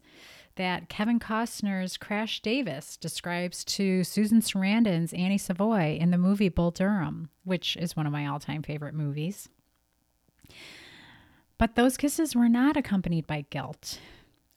that 0.56 0.88
Kevin 0.88 1.20
Costner's 1.20 1.98
Crash 1.98 2.40
Davis 2.40 2.96
describes 2.96 3.62
to 3.64 4.02
Susan 4.02 4.40
Sarandon's 4.40 5.12
Annie 5.12 5.38
Savoy 5.38 5.98
in 6.00 6.10
the 6.10 6.18
movie 6.18 6.48
Bull 6.48 6.70
Durham, 6.70 7.28
which 7.44 7.76
is 7.76 7.94
one 7.94 8.06
of 8.06 8.12
my 8.12 8.26
all 8.26 8.40
time 8.40 8.62
favorite 8.62 8.94
movies. 8.94 9.50
But 11.58 11.74
those 11.74 11.96
kisses 11.96 12.36
were 12.36 12.48
not 12.48 12.76
accompanied 12.76 13.26
by 13.26 13.46
guilt, 13.50 13.98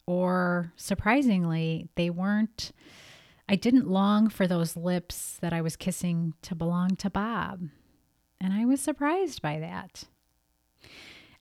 or 0.06 0.74
surprisingly, 0.76 1.88
they 1.96 2.10
weren't. 2.10 2.72
I 3.48 3.56
didn't 3.56 3.90
long 3.90 4.30
for 4.30 4.48
those 4.48 4.76
lips 4.76 5.38
that 5.42 5.54
I 5.54 5.62
was 5.62 5.76
kissing 5.76 6.34
to 6.44 6.56
belong 6.56 6.96
to 6.98 7.10
Bob. 7.10 7.70
And 8.42 8.54
I 8.54 8.66
was 8.66 8.80
surprised 8.80 9.42
by 9.42 9.60
that. 9.60 10.04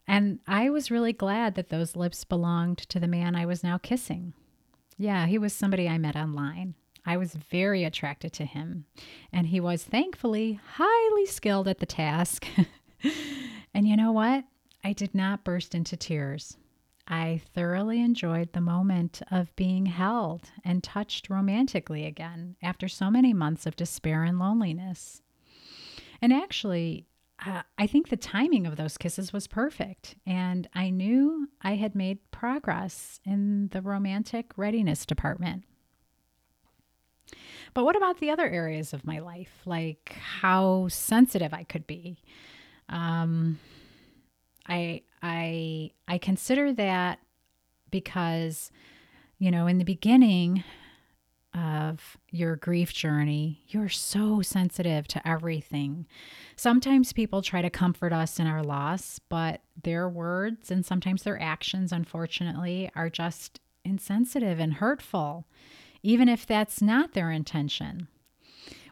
And 0.06 0.38
I 0.46 0.70
was 0.70 0.90
really 0.90 1.12
glad 1.12 1.54
that 1.54 1.68
those 1.68 1.94
lips 1.94 2.24
belonged 2.24 2.78
to 2.78 2.98
the 2.98 3.06
man 3.06 3.36
I 3.36 3.44
was 3.44 3.62
now 3.62 3.76
kissing. 3.76 4.32
Yeah, 4.96 5.26
he 5.26 5.38
was 5.38 5.52
somebody 5.52 5.88
I 5.88 5.98
met 5.98 6.16
online. 6.16 6.74
I 7.04 7.16
was 7.16 7.34
very 7.34 7.84
attracted 7.84 8.32
to 8.34 8.44
him, 8.44 8.86
and 9.32 9.46
he 9.46 9.60
was 9.60 9.84
thankfully 9.84 10.60
highly 10.74 11.26
skilled 11.26 11.68
at 11.68 11.78
the 11.78 11.86
task. 11.86 12.46
and 13.74 13.86
you 13.88 13.96
know 13.96 14.12
what? 14.12 14.44
I 14.88 14.94
did 14.94 15.14
not 15.14 15.44
burst 15.44 15.74
into 15.74 15.98
tears. 15.98 16.56
I 17.06 17.42
thoroughly 17.54 18.00
enjoyed 18.00 18.54
the 18.54 18.62
moment 18.62 19.20
of 19.30 19.54
being 19.54 19.84
held 19.84 20.50
and 20.64 20.82
touched 20.82 21.28
romantically 21.28 22.06
again 22.06 22.56
after 22.62 22.88
so 22.88 23.10
many 23.10 23.34
months 23.34 23.66
of 23.66 23.76
despair 23.76 24.24
and 24.24 24.38
loneliness. 24.38 25.20
And 26.22 26.32
actually, 26.32 27.04
I 27.38 27.86
think 27.86 28.08
the 28.08 28.16
timing 28.16 28.66
of 28.66 28.76
those 28.76 28.96
kisses 28.96 29.30
was 29.30 29.46
perfect. 29.46 30.16
And 30.26 30.66
I 30.72 30.88
knew 30.88 31.50
I 31.60 31.74
had 31.74 31.94
made 31.94 32.30
progress 32.30 33.20
in 33.26 33.68
the 33.72 33.82
romantic 33.82 34.56
readiness 34.56 35.04
department. 35.04 35.64
But 37.74 37.84
what 37.84 37.94
about 37.94 38.20
the 38.20 38.30
other 38.30 38.48
areas 38.48 38.94
of 38.94 39.04
my 39.04 39.18
life, 39.18 39.52
like 39.66 40.16
how 40.40 40.88
sensitive 40.88 41.52
I 41.52 41.64
could 41.64 41.86
be? 41.86 42.22
Um, 42.88 43.58
I 44.68 45.02
I 45.22 45.90
I 46.06 46.18
consider 46.18 46.72
that 46.74 47.20
because, 47.90 48.70
you 49.38 49.50
know, 49.50 49.66
in 49.66 49.78
the 49.78 49.84
beginning, 49.84 50.64
of 51.54 52.16
your 52.30 52.56
grief 52.56 52.92
journey, 52.92 53.62
you're 53.68 53.88
so 53.88 54.42
sensitive 54.42 55.08
to 55.08 55.26
everything. 55.26 56.06
Sometimes 56.56 57.12
people 57.12 57.42
try 57.42 57.62
to 57.62 57.70
comfort 57.70 58.12
us 58.12 58.38
in 58.38 58.46
our 58.46 58.62
loss, 58.62 59.18
but 59.28 59.62
their 59.82 60.08
words 60.08 60.70
and 60.70 60.84
sometimes 60.84 61.22
their 61.22 61.40
actions, 61.40 61.92
unfortunately, 61.92 62.90
are 62.94 63.10
just 63.10 63.60
insensitive 63.84 64.60
and 64.60 64.74
hurtful, 64.74 65.46
even 66.02 66.28
if 66.28 66.46
that's 66.46 66.82
not 66.82 67.12
their 67.12 67.30
intention. 67.30 68.08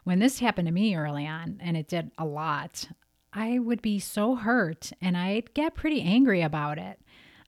When 0.03 0.19
this 0.19 0.39
happened 0.39 0.67
to 0.67 0.73
me 0.73 0.95
early 0.95 1.27
on, 1.27 1.59
and 1.61 1.77
it 1.77 1.87
did 1.87 2.11
a 2.17 2.25
lot, 2.25 2.89
I 3.37 3.59
would 3.59 3.83
be 3.83 3.99
so 3.99 4.35
hurt 4.35 4.91
and 4.99 5.15
I'd 5.15 5.53
get 5.53 5.75
pretty 5.75 6.01
angry 6.01 6.41
about 6.41 6.79
it. 6.79 6.99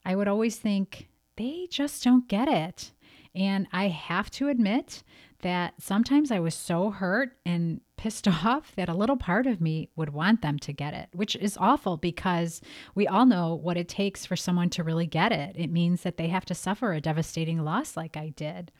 I 0.04 0.14
would 0.14 0.28
always 0.28 0.56
think, 0.56 1.08
they 1.36 1.66
just 1.70 2.04
don't 2.04 2.28
get 2.28 2.48
it. 2.48 2.92
And 3.34 3.66
I 3.72 3.88
have 3.88 4.30
to 4.32 4.48
admit 4.48 5.02
that 5.42 5.74
sometimes 5.80 6.30
I 6.30 6.38
was 6.38 6.54
so 6.54 6.90
hurt 6.90 7.32
and 7.44 7.80
pissed 7.96 8.28
off 8.44 8.72
that 8.76 8.88
a 8.88 8.94
little 8.94 9.16
part 9.16 9.46
of 9.46 9.60
me 9.60 9.88
would 9.96 10.10
want 10.10 10.42
them 10.42 10.58
to 10.60 10.72
get 10.72 10.94
it, 10.94 11.08
which 11.12 11.34
is 11.36 11.56
awful 11.58 11.96
because 11.96 12.60
we 12.94 13.08
all 13.08 13.26
know 13.26 13.54
what 13.54 13.76
it 13.76 13.88
takes 13.88 14.24
for 14.24 14.36
someone 14.36 14.70
to 14.70 14.84
really 14.84 15.06
get 15.06 15.32
it. 15.32 15.56
It 15.56 15.72
means 15.72 16.02
that 16.02 16.18
they 16.18 16.28
have 16.28 16.44
to 16.46 16.54
suffer 16.54 16.92
a 16.92 17.00
devastating 17.00 17.64
loss 17.64 17.96
like 17.96 18.16
I 18.16 18.28
did. 18.28 18.70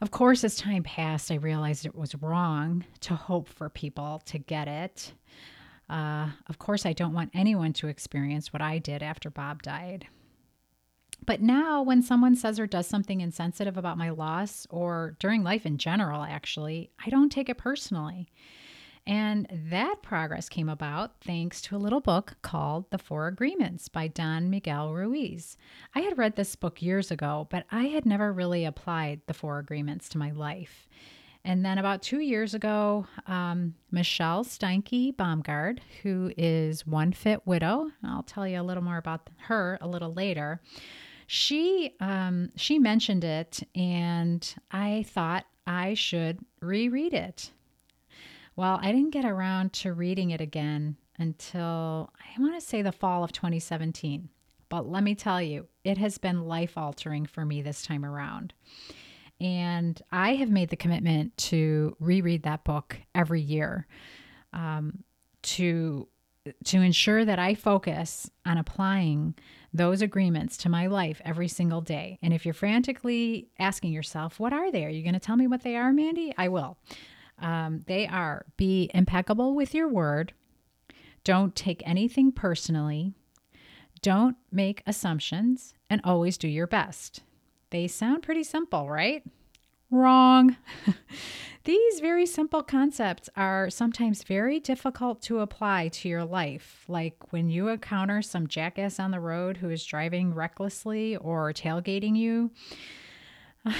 Of 0.00 0.10
course, 0.10 0.42
as 0.42 0.56
time 0.56 0.82
passed, 0.82 1.30
I 1.30 1.36
realized 1.36 1.86
it 1.86 1.94
was 1.94 2.14
wrong 2.16 2.84
to 3.00 3.14
hope 3.14 3.48
for 3.48 3.68
people 3.68 4.20
to 4.26 4.38
get 4.38 4.68
it. 4.68 5.12
Uh, 5.88 6.30
of 6.48 6.58
course, 6.58 6.84
I 6.84 6.92
don't 6.92 7.14
want 7.14 7.30
anyone 7.34 7.72
to 7.74 7.88
experience 7.88 8.52
what 8.52 8.62
I 8.62 8.78
did 8.78 9.02
after 9.02 9.30
Bob 9.30 9.62
died. 9.62 10.06
But 11.24 11.40
now, 11.40 11.82
when 11.82 12.02
someone 12.02 12.36
says 12.36 12.60
or 12.60 12.66
does 12.66 12.86
something 12.86 13.20
insensitive 13.20 13.76
about 13.76 13.98
my 13.98 14.10
loss, 14.10 14.66
or 14.68 15.16
during 15.18 15.42
life 15.42 15.64
in 15.64 15.78
general, 15.78 16.22
actually, 16.22 16.90
I 17.04 17.10
don't 17.10 17.30
take 17.30 17.48
it 17.48 17.58
personally. 17.58 18.28
And 19.06 19.46
that 19.70 20.02
progress 20.02 20.48
came 20.48 20.68
about 20.68 21.20
thanks 21.20 21.62
to 21.62 21.76
a 21.76 21.78
little 21.78 22.00
book 22.00 22.36
called 22.42 22.90
The 22.90 22.98
Four 22.98 23.28
Agreements 23.28 23.88
by 23.88 24.08
Don 24.08 24.50
Miguel 24.50 24.92
Ruiz. 24.92 25.56
I 25.94 26.00
had 26.00 26.18
read 26.18 26.34
this 26.34 26.56
book 26.56 26.82
years 26.82 27.12
ago, 27.12 27.46
but 27.48 27.66
I 27.70 27.84
had 27.84 28.04
never 28.04 28.32
really 28.32 28.64
applied 28.64 29.20
the 29.26 29.34
Four 29.34 29.60
Agreements 29.60 30.08
to 30.10 30.18
my 30.18 30.32
life. 30.32 30.88
And 31.46 31.64
then 31.64 31.78
about 31.78 32.02
two 32.02 32.20
years 32.20 32.54
ago, 32.54 33.06
um, 33.26 33.74
Michelle 33.90 34.44
Steinke 34.44 35.14
Baumgard, 35.14 35.78
who 36.02 36.32
is 36.36 36.86
One 36.86 37.12
Fit 37.12 37.46
Widow, 37.46 37.90
I'll 38.04 38.24
tell 38.24 38.46
you 38.46 38.60
a 38.60 38.64
little 38.64 38.82
more 38.82 38.98
about 38.98 39.30
her 39.46 39.78
a 39.80 39.86
little 39.86 40.12
later 40.12 40.60
she 41.26 41.94
um, 42.00 42.50
she 42.56 42.78
mentioned 42.78 43.24
it, 43.24 43.62
and 43.74 44.54
I 44.70 45.04
thought 45.08 45.44
I 45.66 45.94
should 45.94 46.38
reread 46.60 47.12
it. 47.12 47.50
Well, 48.54 48.78
I 48.80 48.92
didn't 48.92 49.10
get 49.10 49.24
around 49.24 49.72
to 49.74 49.92
reading 49.92 50.30
it 50.30 50.40
again 50.40 50.96
until 51.18 52.12
I 52.20 52.40
want 52.40 52.54
to 52.54 52.66
say 52.66 52.80
the 52.82 52.92
fall 52.92 53.24
of 53.24 53.32
2017. 53.32 54.28
But 54.68 54.88
let 54.88 55.02
me 55.02 55.14
tell 55.14 55.42
you, 55.42 55.66
it 55.84 55.98
has 55.98 56.18
been 56.18 56.46
life 56.46 56.78
altering 56.78 57.26
for 57.26 57.44
me 57.44 57.60
this 57.60 57.82
time 57.82 58.04
around. 58.04 58.52
And 59.40 60.00
I 60.10 60.34
have 60.36 60.50
made 60.50 60.70
the 60.70 60.76
commitment 60.76 61.36
to 61.38 61.96
reread 62.00 62.44
that 62.44 62.64
book 62.64 62.98
every 63.14 63.40
year 63.40 63.86
um, 64.52 65.04
to 65.42 66.08
to 66.64 66.80
ensure 66.80 67.24
that 67.24 67.40
I 67.40 67.56
focus 67.56 68.30
on 68.44 68.56
applying 68.56 69.34
those 69.74 70.00
agreements 70.00 70.56
to 70.58 70.68
my 70.68 70.86
life 70.86 71.20
every 71.24 71.48
single 71.48 71.80
day. 71.80 72.20
And 72.22 72.32
if 72.32 72.44
you're 72.44 72.54
frantically 72.54 73.48
asking 73.58 73.92
yourself, 73.92 74.38
what 74.38 74.52
are 74.52 74.70
they? 74.70 74.84
Are 74.84 74.90
you 74.90 75.02
going 75.02 75.14
to 75.14 75.20
tell 75.20 75.36
me 75.36 75.48
what 75.48 75.62
they 75.62 75.74
are, 75.76 75.92
Mandy? 75.92 76.32
I 76.38 76.48
will. 76.48 76.78
Um, 77.38 77.82
they 77.86 78.06
are 78.06 78.46
be 78.56 78.90
impeccable 78.94 79.54
with 79.54 79.74
your 79.74 79.88
word, 79.88 80.32
don't 81.24 81.54
take 81.54 81.82
anything 81.84 82.32
personally, 82.32 83.12
don't 84.00 84.36
make 84.50 84.82
assumptions, 84.86 85.74
and 85.90 86.00
always 86.04 86.38
do 86.38 86.48
your 86.48 86.66
best. 86.66 87.22
They 87.70 87.88
sound 87.88 88.22
pretty 88.22 88.44
simple, 88.44 88.88
right? 88.88 89.22
Wrong. 89.90 90.56
These 91.64 91.98
very 91.98 92.26
simple 92.26 92.62
concepts 92.62 93.28
are 93.36 93.70
sometimes 93.70 94.22
very 94.22 94.60
difficult 94.60 95.20
to 95.22 95.40
apply 95.40 95.88
to 95.88 96.08
your 96.08 96.24
life. 96.24 96.84
Like 96.86 97.32
when 97.32 97.48
you 97.50 97.68
encounter 97.68 98.22
some 98.22 98.46
jackass 98.46 99.00
on 99.00 99.10
the 99.10 99.18
road 99.18 99.56
who 99.56 99.70
is 99.70 99.84
driving 99.84 100.32
recklessly 100.32 101.16
or 101.16 101.52
tailgating 101.52 102.16
you, 102.16 102.52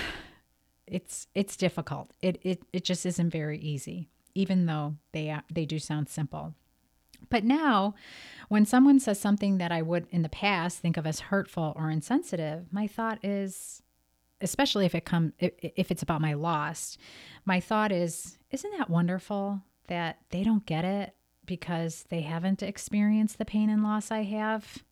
it's 0.87 1.29
it's 1.35 1.57
difficult. 1.57 2.11
It 2.23 2.41
it 2.43 2.63
it 2.73 2.85
just 2.85 3.07
isn't 3.07 3.31
very 3.31 3.61
easy, 3.61 4.09
even 4.35 4.67
though 4.67 4.97
they 5.13 5.37
they 5.53 5.65
do 5.65 5.79
sound 5.79 6.09
simple. 6.09 6.55
But 7.29 7.45
now, 7.45 7.95
when 8.49 8.65
someone 8.65 9.01
says 9.01 9.21
something 9.21 9.59
that 9.59 9.73
I 9.73 9.83
would 9.83 10.07
in 10.11 10.23
the 10.23 10.29
past 10.29 10.79
think 10.79 10.97
of 10.97 11.07
as 11.07 11.21
hurtful 11.21 11.73
or 11.77 11.91
insensitive, 11.91 12.73
my 12.73 12.87
thought 12.87 13.25
is 13.25 13.83
especially 14.41 14.85
if 14.85 14.95
it 14.95 15.05
come 15.05 15.33
if 15.39 15.91
it's 15.91 16.03
about 16.03 16.21
my 16.21 16.35
loss, 16.35 16.99
my 17.45 17.61
thought 17.61 17.93
is, 17.93 18.39
isn't 18.51 18.77
that 18.77 18.91
wonderful 18.91 19.63
that 19.89 20.19
they 20.31 20.43
don't 20.43 20.67
get 20.67 20.85
it 20.85 21.15
because 21.45 22.05
they 22.11 22.23
haven't 22.23 22.63
experienced 22.63 23.39
the 23.39 23.45
pain 23.45 23.71
and 23.71 23.83
loss 23.83 24.11
I 24.11 24.23
have? 24.25 24.83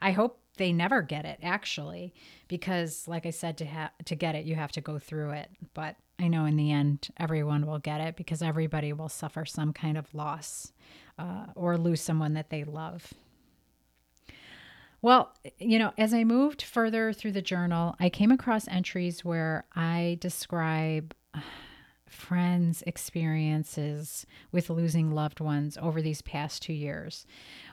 I 0.00 0.12
hope 0.12 0.38
they 0.56 0.72
never 0.72 1.00
get 1.00 1.24
it 1.24 1.38
actually 1.42 2.12
because 2.46 3.08
like 3.08 3.24
I 3.24 3.30
said 3.30 3.56
to 3.58 3.66
ha- 3.66 3.92
to 4.04 4.14
get 4.14 4.34
it 4.34 4.44
you 4.44 4.56
have 4.56 4.72
to 4.72 4.80
go 4.80 4.98
through 4.98 5.30
it. 5.30 5.50
But 5.74 5.96
I 6.18 6.28
know 6.28 6.44
in 6.44 6.56
the 6.56 6.70
end 6.70 7.08
everyone 7.16 7.66
will 7.66 7.78
get 7.78 8.00
it 8.00 8.14
because 8.14 8.42
everybody 8.42 8.92
will 8.92 9.08
suffer 9.08 9.44
some 9.44 9.72
kind 9.72 9.96
of 9.96 10.14
loss 10.14 10.72
uh, 11.20 11.46
or 11.54 11.76
lose 11.76 12.00
someone 12.00 12.32
that 12.34 12.50
they 12.50 12.64
love. 12.64 13.12
Well, 15.02 15.32
you 15.58 15.78
know, 15.78 15.92
as 15.96 16.12
I 16.12 16.24
moved 16.24 16.62
further 16.62 17.12
through 17.12 17.32
the 17.32 17.42
journal, 17.42 17.94
I 17.98 18.10
came 18.10 18.30
across 18.30 18.68
entries 18.68 19.24
where 19.24 19.64
I 19.74 20.18
describe 20.20 21.14
friends' 22.06 22.82
experiences 22.86 24.26
with 24.52 24.68
losing 24.68 25.10
loved 25.12 25.40
ones 25.40 25.78
over 25.80 26.02
these 26.02 26.22
past 26.22 26.62
two 26.62 26.72
years. 26.72 27.26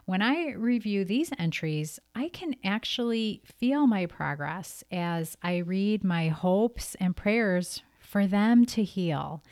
When 0.05 0.21
I 0.21 0.53
review 0.53 1.03
these 1.03 1.31
entries, 1.37 1.99
I 2.15 2.29
can 2.29 2.55
actually 2.63 3.41
feel 3.43 3.87
my 3.87 4.05
progress 4.05 4.83
as 4.91 5.35
I 5.41 5.57
read 5.57 6.03
my 6.03 6.29
hopes 6.29 6.95
and 6.95 7.15
prayers 7.15 7.81
for 7.99 8.25
them 8.25 8.65
to 8.67 8.83
heal. 8.83 9.43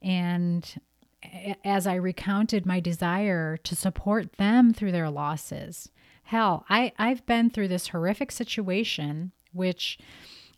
And 0.00 0.80
as 1.64 1.86
I 1.86 1.94
recounted 1.94 2.66
my 2.66 2.80
desire 2.80 3.56
to 3.58 3.76
support 3.76 4.34
them 4.34 4.72
through 4.72 4.92
their 4.92 5.10
losses. 5.10 5.90
Hell, 6.24 6.64
I, 6.68 6.92
I've 6.98 7.24
been 7.26 7.50
through 7.50 7.68
this 7.68 7.88
horrific 7.88 8.30
situation, 8.32 9.32
which 9.52 9.98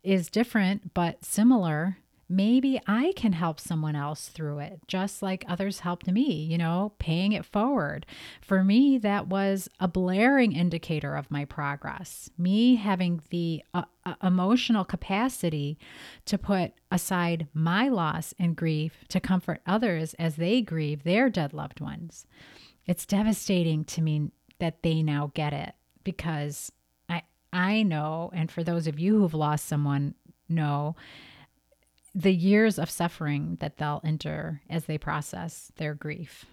is 0.03 0.29
different 0.29 0.93
but 0.93 1.25
similar. 1.25 1.97
Maybe 2.27 2.81
I 2.87 3.13
can 3.15 3.33
help 3.33 3.59
someone 3.59 3.95
else 3.95 4.29
through 4.29 4.59
it, 4.59 4.79
just 4.87 5.21
like 5.21 5.45
others 5.47 5.81
helped 5.81 6.07
me, 6.07 6.43
you 6.43 6.57
know, 6.57 6.93
paying 6.97 7.33
it 7.33 7.45
forward. 7.45 8.05
For 8.41 8.63
me, 8.63 8.97
that 8.97 9.27
was 9.27 9.69
a 9.79 9.87
blaring 9.87 10.51
indicator 10.51 11.15
of 11.15 11.29
my 11.29 11.45
progress. 11.45 12.31
Me 12.35 12.75
having 12.75 13.21
the 13.29 13.63
uh, 13.75 13.83
uh, 14.05 14.15
emotional 14.23 14.83
capacity 14.83 15.77
to 16.25 16.39
put 16.39 16.73
aside 16.91 17.47
my 17.53 17.89
loss 17.89 18.33
and 18.39 18.55
grief 18.55 19.05
to 19.09 19.19
comfort 19.19 19.61
others 19.67 20.15
as 20.15 20.35
they 20.35 20.61
grieve 20.61 21.03
their 21.03 21.29
dead 21.29 21.53
loved 21.53 21.79
ones. 21.79 22.25
It's 22.87 23.05
devastating 23.05 23.83
to 23.85 24.01
me 24.01 24.31
that 24.59 24.81
they 24.81 25.03
now 25.03 25.31
get 25.35 25.53
it 25.53 25.73
because 26.03 26.71
I 27.09 27.23
I 27.51 27.83
know 27.83 28.31
and 28.33 28.51
for 28.51 28.63
those 28.63 28.87
of 28.87 28.99
you 28.99 29.19
who've 29.19 29.33
lost 29.33 29.65
someone 29.65 30.15
know 30.47 30.95
the 32.15 32.33
years 32.33 32.79
of 32.79 32.89
suffering 32.89 33.57
that 33.59 33.77
they'll 33.77 34.01
endure 34.03 34.61
as 34.69 34.85
they 34.85 34.97
process 34.97 35.71
their 35.75 35.93
grief. 35.93 36.45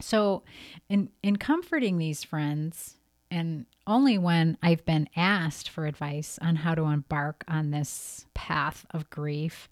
So 0.00 0.42
in 0.88 1.10
in 1.22 1.36
comforting 1.36 1.98
these 1.98 2.24
friends 2.24 2.96
and 3.30 3.66
only 3.86 4.18
when 4.18 4.56
I've 4.62 4.84
been 4.84 5.08
asked 5.14 5.68
for 5.68 5.86
advice 5.86 6.38
on 6.42 6.56
how 6.56 6.74
to 6.74 6.84
embark 6.84 7.44
on 7.48 7.70
this 7.70 8.26
path 8.34 8.86
of 8.90 9.10
grief, 9.10 9.68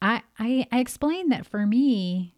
I, 0.00 0.22
I, 0.38 0.66
I 0.70 0.78
explained 0.78 1.32
that 1.32 1.46
for 1.46 1.66
me, 1.66 2.34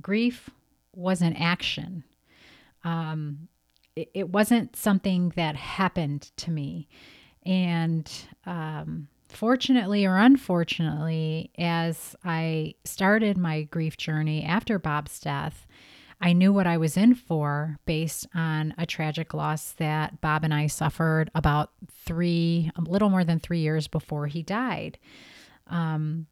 grief 0.00 0.50
was 0.94 1.22
an 1.22 1.34
action. 1.34 2.04
Um, 2.84 3.48
it, 3.96 4.10
it 4.14 4.30
wasn't 4.30 4.76
something 4.76 5.32
that 5.36 5.56
happened 5.56 6.30
to 6.38 6.50
me. 6.50 6.88
And 7.44 8.10
um, 8.46 9.08
fortunately 9.28 10.06
or 10.06 10.16
unfortunately, 10.16 11.50
as 11.58 12.16
I 12.24 12.74
started 12.84 13.36
my 13.36 13.62
grief 13.62 13.96
journey 13.96 14.44
after 14.44 14.78
Bob's 14.78 15.18
death, 15.20 15.66
I 16.20 16.32
knew 16.32 16.52
what 16.52 16.66
I 16.66 16.78
was 16.78 16.96
in 16.96 17.14
for 17.14 17.78
based 17.86 18.26
on 18.34 18.74
a 18.76 18.86
tragic 18.86 19.34
loss 19.34 19.72
that 19.72 20.20
Bob 20.20 20.44
and 20.44 20.52
I 20.52 20.66
suffered 20.66 21.30
about 21.34 21.70
three, 22.04 22.70
a 22.76 22.80
little 22.80 23.08
more 23.08 23.24
than 23.24 23.38
three 23.38 23.60
years 23.60 23.86
before 23.86 24.26
he 24.26 24.42
died. 24.42 24.98
Um, 25.68 26.26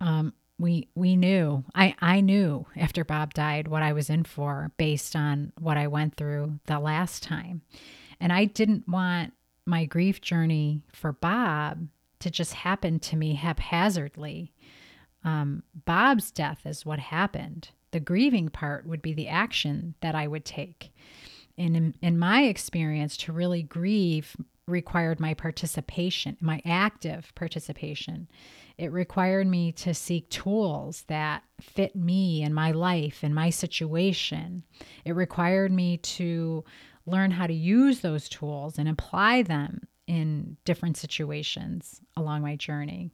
um, 0.00 0.32
we 0.58 0.88
we 0.94 1.16
knew 1.16 1.64
I 1.74 1.94
I 2.00 2.20
knew 2.20 2.66
after 2.76 3.04
Bob 3.04 3.32
died 3.32 3.68
what 3.68 3.82
I 3.82 3.92
was 3.92 4.10
in 4.10 4.24
for 4.24 4.72
based 4.76 5.14
on 5.14 5.52
what 5.58 5.76
I 5.76 5.86
went 5.86 6.16
through 6.16 6.58
the 6.66 6.80
last 6.80 7.22
time. 7.22 7.62
And 8.20 8.32
I 8.32 8.46
didn't 8.46 8.88
want 8.88 9.34
my 9.68 9.84
grief 9.84 10.20
journey 10.20 10.82
for 10.92 11.12
Bob 11.12 11.86
to 12.20 12.30
just 12.30 12.54
happen 12.54 12.98
to 12.98 13.16
me 13.16 13.34
haphazardly. 13.34 14.52
Um, 15.24 15.62
Bob's 15.84 16.30
death 16.30 16.62
is 16.64 16.86
what 16.86 16.98
happened. 16.98 17.70
The 17.90 18.00
grieving 18.00 18.48
part 18.48 18.86
would 18.86 19.02
be 19.02 19.14
the 19.14 19.28
action 19.28 19.94
that 20.00 20.14
I 20.14 20.26
would 20.26 20.44
take. 20.44 20.92
And 21.56 21.76
in, 21.76 21.94
in 22.02 22.18
my 22.18 22.42
experience, 22.44 23.16
to 23.18 23.32
really 23.32 23.62
grieve 23.62 24.36
required 24.66 25.18
my 25.18 25.34
participation, 25.34 26.36
my 26.40 26.60
active 26.64 27.32
participation. 27.34 28.28
It 28.76 28.92
required 28.92 29.46
me 29.46 29.72
to 29.72 29.94
seek 29.94 30.28
tools 30.28 31.04
that 31.08 31.42
fit 31.60 31.96
me 31.96 32.42
and 32.42 32.54
my 32.54 32.70
life 32.72 33.20
and 33.22 33.34
my 33.34 33.50
situation. 33.50 34.62
It 35.04 35.12
required 35.12 35.72
me 35.72 35.96
to 35.96 36.64
learn 37.08 37.30
how 37.30 37.46
to 37.46 37.54
use 37.54 38.00
those 38.00 38.28
tools 38.28 38.78
and 38.78 38.88
apply 38.88 39.42
them 39.42 39.86
in 40.06 40.56
different 40.64 40.96
situations 40.96 42.00
along 42.16 42.42
my 42.42 42.56
journey. 42.56 43.10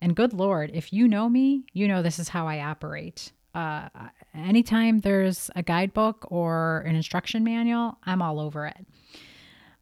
And 0.00 0.14
good 0.14 0.32
Lord, 0.32 0.70
if 0.74 0.92
you 0.92 1.08
know 1.08 1.28
me, 1.28 1.64
you 1.72 1.88
know 1.88 2.02
this 2.02 2.18
is 2.18 2.28
how 2.28 2.46
I 2.46 2.60
operate 2.60 3.32
uh, 3.56 3.88
anytime 4.34 4.98
there's 4.98 5.50
a 5.56 5.62
guidebook 5.62 6.26
or 6.30 6.84
an 6.86 6.94
instruction 6.94 7.42
manual, 7.42 7.96
I'm 8.04 8.20
all 8.20 8.38
over 8.38 8.66
it. 8.66 8.86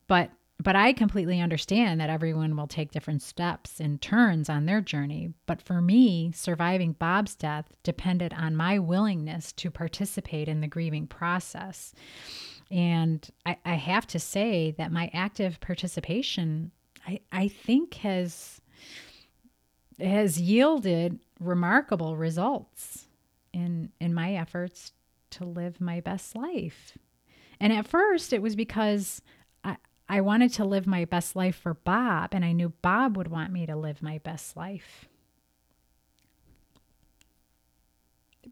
But 0.06 0.30
but 0.62 0.76
I 0.76 0.92
completely 0.92 1.40
understand 1.40 2.00
that 2.00 2.08
everyone 2.08 2.56
will 2.56 2.68
take 2.68 2.92
different 2.92 3.22
steps 3.22 3.80
and 3.80 4.00
turns 4.00 4.48
on 4.48 4.64
their 4.64 4.80
journey. 4.80 5.34
But 5.46 5.60
for 5.60 5.80
me, 5.80 6.30
surviving 6.32 6.92
Bob's 6.92 7.34
death 7.34 7.66
depended 7.82 8.32
on 8.32 8.54
my 8.54 8.78
willingness 8.78 9.52
to 9.54 9.70
participate 9.72 10.46
in 10.46 10.60
the 10.60 10.68
grieving 10.68 11.08
process. 11.08 11.92
And 12.74 13.24
I, 13.46 13.56
I 13.64 13.74
have 13.74 14.04
to 14.08 14.18
say 14.18 14.74
that 14.78 14.90
my 14.90 15.08
active 15.14 15.60
participation, 15.60 16.72
I, 17.06 17.20
I 17.30 17.46
think, 17.46 17.94
has 17.94 18.60
has 20.00 20.40
yielded 20.40 21.20
remarkable 21.38 22.16
results 22.16 23.06
in 23.52 23.92
in 24.00 24.12
my 24.12 24.34
efforts 24.34 24.90
to 25.30 25.44
live 25.44 25.80
my 25.80 26.00
best 26.00 26.34
life. 26.34 26.98
And 27.60 27.72
at 27.72 27.86
first 27.86 28.32
it 28.32 28.42
was 28.42 28.56
because 28.56 29.22
I 29.62 29.76
I 30.08 30.20
wanted 30.20 30.52
to 30.54 30.64
live 30.64 30.84
my 30.84 31.04
best 31.04 31.36
life 31.36 31.54
for 31.54 31.74
Bob 31.74 32.30
and 32.32 32.44
I 32.44 32.50
knew 32.50 32.70
Bob 32.82 33.16
would 33.16 33.28
want 33.28 33.52
me 33.52 33.66
to 33.66 33.76
live 33.76 34.02
my 34.02 34.18
best 34.18 34.56
life. 34.56 35.08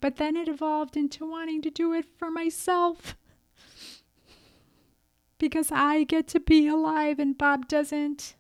But 0.01 0.17
then 0.17 0.37
it 0.37 0.47
evolved 0.47 0.97
into 0.97 1.29
wanting 1.29 1.61
to 1.63 1.71
do 1.71 1.93
it 1.93 2.05
for 2.17 2.31
myself. 2.31 3.17
Because 5.43 5.73
I 5.73 6.05
get 6.05 6.29
to 6.29 6.39
be 6.39 6.69
alive 6.69 7.19
and 7.19 7.37
Bob 7.37 7.67
doesn't. 7.67 8.37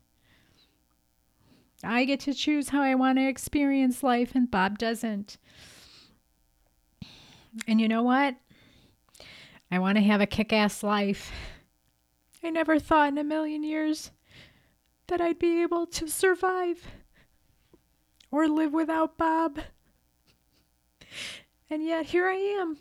I 1.83 2.05
get 2.05 2.21
to 2.21 2.33
choose 2.33 2.69
how 2.69 2.81
I 2.81 2.95
want 2.95 3.19
to 3.19 3.27
experience 3.27 4.05
life 4.05 4.37
and 4.37 4.49
Bob 4.49 4.79
doesn't. 4.79 5.37
And 7.67 7.81
you 7.81 7.88
know 7.88 8.05
what? 8.05 8.37
I 9.69 9.81
want 9.81 9.99
to 9.99 10.05
have 10.05 10.21
a 10.21 10.27
kick 10.27 10.53
ass 10.53 10.85
life. 10.85 11.33
I 12.41 12.51
never 12.51 12.79
thought 12.79 13.09
in 13.09 13.19
a 13.19 13.25
million 13.25 13.65
years 13.65 14.12
that 15.09 15.21
I'd 15.21 15.41
be 15.41 15.61
able 15.61 15.87
to 15.87 16.07
survive 16.07 16.87
or 18.31 18.47
live 18.47 18.73
without 18.73 19.19
Bob. 19.19 19.59
And 21.69 21.85
yet 21.85 22.07
here 22.07 22.29
I 22.29 22.37
am, 22.61 22.79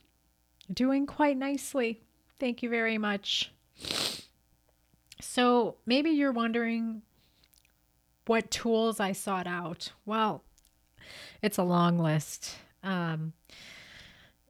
doing 0.71 1.07
quite 1.07 1.37
nicely. 1.37 2.03
Thank 2.39 2.61
you 2.61 2.69
very 2.69 2.99
much. 2.99 3.51
So 5.21 5.75
maybe 5.85 6.09
you're 6.09 6.31
wondering 6.31 7.01
what 8.25 8.51
tools 8.51 8.99
I 8.99 9.11
sought 9.13 9.47
out. 9.47 9.91
Well, 10.05 10.43
it's 11.41 11.57
a 11.57 11.63
long 11.63 11.97
list. 11.97 12.55
Um, 12.83 13.33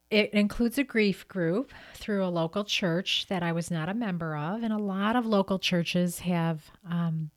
it 0.10 0.34
includes 0.34 0.78
a 0.78 0.84
grief 0.84 1.28
group 1.28 1.72
through 1.96 2.26
a 2.26 2.28
local 2.28 2.66
church 2.66 3.28
that 3.30 3.44
I 3.44 3.54
was 3.54 3.72
not 3.72 3.88
a 3.88 3.94
member 3.94 4.36
of, 4.36 4.62
and 4.62 4.74
a 4.74 4.78
lot 4.78 5.16
of 5.16 5.26
local 5.26 5.58
churches 5.58 6.20
have 6.20 6.70
um, 6.90 7.32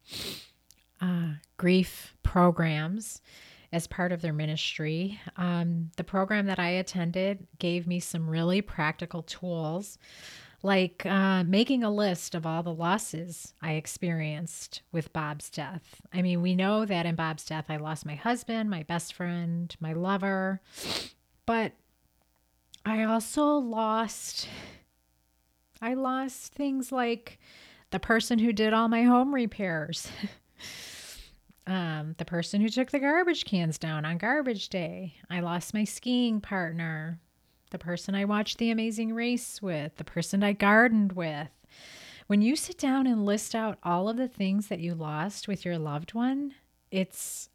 uh, 1.00 1.34
grief 1.56 2.16
programs 2.24 3.20
as 3.72 3.86
part 3.86 4.12
of 4.12 4.22
their 4.22 4.32
ministry. 4.32 5.20
Um, 5.36 5.90
the 5.96 6.04
program 6.04 6.46
that 6.46 6.58
I 6.58 6.70
attended 6.70 7.46
gave 7.58 7.86
me 7.86 8.00
some 8.00 8.28
really 8.28 8.60
practical 8.60 9.22
tools, 9.22 9.98
like 10.64 11.04
uh, 11.04 11.44
making 11.44 11.84
a 11.84 11.90
list 11.90 12.34
of 12.34 12.46
all 12.46 12.62
the 12.62 12.72
losses 12.72 13.52
I 13.60 13.72
experienced 13.72 14.80
with 14.92 15.12
Bob's 15.12 15.50
death. 15.50 16.00
I 16.12 16.22
mean, 16.22 16.40
we 16.40 16.56
know 16.56 16.86
that 16.86 17.04
in 17.04 17.14
Bob's 17.14 17.44
death, 17.44 17.66
I 17.68 17.76
lost 17.76 18.06
my 18.06 18.14
husband, 18.14 18.70
my 18.70 18.82
best 18.82 19.12
friend, 19.12 19.74
my 19.78 19.92
lover, 19.92 20.62
but 21.44 21.72
I 22.86 23.04
also 23.04 23.44
lost 23.44 24.48
I 25.82 25.92
lost 25.92 26.54
things 26.54 26.90
like 26.90 27.38
the 27.90 28.00
person 28.00 28.38
who 28.38 28.54
did 28.54 28.72
all 28.72 28.88
my 28.88 29.02
home 29.02 29.34
repairs. 29.34 30.08
um, 31.66 32.14
the 32.16 32.24
person 32.24 32.62
who 32.62 32.70
took 32.70 32.90
the 32.90 32.98
garbage 32.98 33.44
cans 33.44 33.76
down 33.76 34.06
on 34.06 34.16
garbage 34.16 34.70
day. 34.70 35.14
I 35.28 35.40
lost 35.40 35.74
my 35.74 35.84
skiing 35.84 36.40
partner. 36.40 37.20
The 37.74 37.78
person 37.80 38.14
I 38.14 38.24
watched 38.24 38.58
The 38.58 38.70
Amazing 38.70 39.16
Race 39.16 39.60
with, 39.60 39.96
the 39.96 40.04
person 40.04 40.44
I 40.44 40.52
gardened 40.52 41.14
with. 41.14 41.48
When 42.28 42.40
you 42.40 42.54
sit 42.54 42.78
down 42.78 43.08
and 43.08 43.26
list 43.26 43.52
out 43.52 43.78
all 43.82 44.08
of 44.08 44.16
the 44.16 44.28
things 44.28 44.68
that 44.68 44.78
you 44.78 44.94
lost 44.94 45.48
with 45.48 45.64
your 45.64 45.76
loved 45.76 46.14
one, 46.14 46.54
it's 46.92 47.48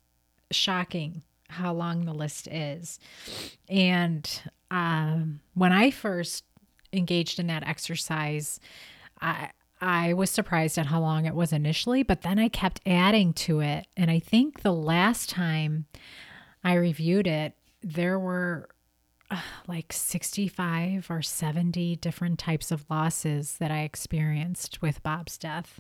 shocking 0.51 1.21
how 1.47 1.71
long 1.71 2.03
the 2.03 2.13
list 2.13 2.49
is. 2.49 2.99
And 3.69 4.29
um, 4.69 5.39
when 5.53 5.71
I 5.71 5.89
first 5.89 6.43
engaged 6.91 7.39
in 7.39 7.47
that 7.47 7.65
exercise, 7.65 8.60
I 9.21 9.51
I 9.79 10.12
was 10.12 10.29
surprised 10.29 10.77
at 10.77 10.88
how 10.88 10.99
long 10.99 11.27
it 11.27 11.34
was 11.34 11.53
initially, 11.53 12.03
but 12.03 12.23
then 12.23 12.39
I 12.39 12.49
kept 12.49 12.82
adding 12.86 13.32
to 13.36 13.62
it. 13.62 13.88
And 13.95 14.12
I 14.12 14.19
think 14.19 14.63
the 14.63 14.73
last 14.73 15.29
time 15.29 15.86
I 16.62 16.73
reviewed 16.73 17.25
it, 17.25 17.53
there 17.82 18.19
were 18.19 18.67
like 19.68 19.94
65 19.94 21.10
or 21.10 21.22
70 21.22 21.96
different 21.98 22.39
types 22.39 22.72
of 22.72 22.86
losses 22.89 23.58
that 23.60 23.72
I 23.72 23.82
experienced 23.82 24.82
with 24.82 25.04
Bob's 25.04 25.38
death. 25.38 25.80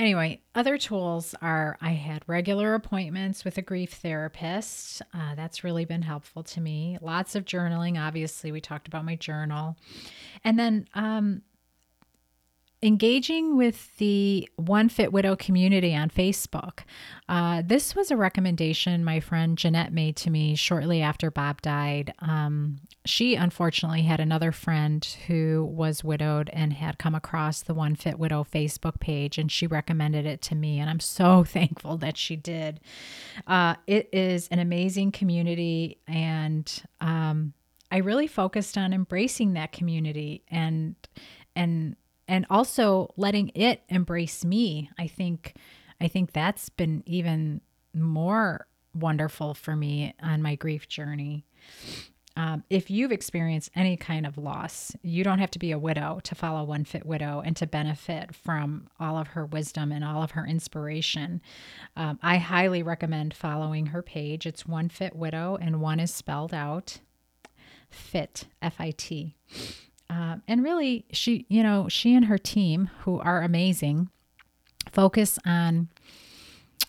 Anyway, 0.00 0.40
other 0.54 0.78
tools 0.78 1.34
are 1.42 1.76
I 1.82 1.90
had 1.90 2.22
regular 2.26 2.72
appointments 2.72 3.44
with 3.44 3.58
a 3.58 3.62
grief 3.62 3.92
therapist. 3.92 5.02
Uh, 5.12 5.34
that's 5.34 5.62
really 5.62 5.84
been 5.84 6.00
helpful 6.00 6.42
to 6.42 6.60
me. 6.62 6.96
Lots 7.02 7.34
of 7.34 7.44
journaling. 7.44 8.00
Obviously, 8.00 8.50
we 8.50 8.62
talked 8.62 8.88
about 8.88 9.04
my 9.04 9.16
journal. 9.16 9.76
And 10.42 10.58
then 10.58 10.88
um, 10.94 11.42
engaging 12.82 13.58
with 13.58 13.94
the 13.98 14.48
One 14.56 14.88
Fit 14.88 15.12
Widow 15.12 15.36
community 15.36 15.94
on 15.94 16.08
Facebook. 16.08 16.80
Uh, 17.28 17.62
this 17.64 17.94
was 17.94 18.10
a 18.10 18.16
recommendation 18.16 19.04
my 19.04 19.20
friend 19.20 19.58
Jeanette 19.58 19.92
made 19.92 20.16
to 20.16 20.30
me 20.30 20.54
shortly 20.54 21.02
after 21.02 21.30
Bob 21.30 21.60
died. 21.60 22.14
Um, 22.20 22.80
she 23.04 23.34
unfortunately 23.34 24.02
had 24.02 24.18
another 24.18 24.50
friend 24.50 25.04
who 25.26 25.68
was 25.70 26.02
widowed 26.02 26.48
and 26.54 26.72
had 26.72 26.98
come 26.98 27.14
across 27.14 27.62
the 27.62 27.74
One 27.74 27.96
Fit 27.96 28.18
Widow 28.18 28.44
Facebook 28.44 28.98
page, 28.98 29.36
and 29.36 29.52
she 29.52 29.66
recommended 29.66 30.24
it 30.24 30.40
to 30.42 30.54
me. 30.54 30.78
And 30.78 30.88
I'm 30.88 31.00
so 31.00 31.44
thankful 31.46 31.98
that 31.98 32.16
she 32.16 32.36
did. 32.36 32.80
Uh, 33.46 33.74
it 33.86 34.08
is 34.12 34.48
an 34.48 34.58
amazing 34.58 35.12
community, 35.12 35.98
and 36.08 36.82
um, 37.02 37.52
I 37.90 37.98
really 37.98 38.26
focused 38.26 38.78
on 38.78 38.94
embracing 38.94 39.52
that 39.54 39.72
community 39.72 40.44
and 40.48 40.94
and 41.56 41.96
and 42.30 42.46
also 42.48 43.12
letting 43.16 43.50
it 43.54 43.82
embrace 43.88 44.44
me 44.44 44.88
i 44.98 45.06
think 45.06 45.54
i 46.00 46.08
think 46.08 46.32
that's 46.32 46.70
been 46.70 47.02
even 47.04 47.60
more 47.92 48.66
wonderful 48.94 49.52
for 49.52 49.76
me 49.76 50.14
on 50.22 50.40
my 50.40 50.54
grief 50.54 50.88
journey 50.88 51.44
um, 52.36 52.64
if 52.70 52.90
you've 52.90 53.12
experienced 53.12 53.70
any 53.74 53.96
kind 53.96 54.24
of 54.24 54.38
loss, 54.38 54.94
you 55.02 55.24
don't 55.24 55.40
have 55.40 55.50
to 55.50 55.58
be 55.58 55.72
a 55.72 55.78
widow 55.78 56.20
to 56.22 56.34
follow 56.34 56.62
One 56.64 56.84
Fit 56.84 57.04
Widow 57.04 57.42
and 57.44 57.56
to 57.56 57.66
benefit 57.66 58.34
from 58.34 58.88
all 59.00 59.18
of 59.18 59.28
her 59.28 59.44
wisdom 59.44 59.90
and 59.90 60.04
all 60.04 60.22
of 60.22 60.30
her 60.30 60.46
inspiration. 60.46 61.42
Um, 61.96 62.18
I 62.22 62.38
highly 62.38 62.82
recommend 62.82 63.34
following 63.34 63.86
her 63.86 64.00
page. 64.00 64.46
It's 64.46 64.64
One 64.64 64.88
Fit 64.88 65.16
Widow, 65.16 65.58
and 65.60 65.80
one 65.80 65.98
is 66.00 66.14
spelled 66.14 66.54
out 66.54 67.00
fit, 67.90 68.46
F 68.62 68.76
I 68.78 68.92
T. 68.92 69.36
Um, 70.10 70.42
and 70.48 70.64
really, 70.64 71.04
she, 71.12 71.46
you 71.48 71.62
know, 71.62 71.88
she 71.88 72.16
and 72.16 72.24
her 72.24 72.36
team, 72.36 72.90
who 73.02 73.20
are 73.20 73.42
amazing, 73.42 74.10
focus 74.90 75.38
on 75.46 75.88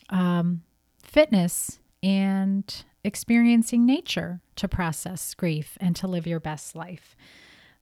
um, 0.09 0.63
fitness 1.03 1.79
and 2.01 2.83
experiencing 3.03 3.85
nature 3.85 4.41
to 4.55 4.67
process 4.67 5.35
grief 5.35 5.77
and 5.79 5.95
to 5.97 6.07
live 6.07 6.25
your 6.25 6.39
best 6.39 6.75
life. 6.75 7.15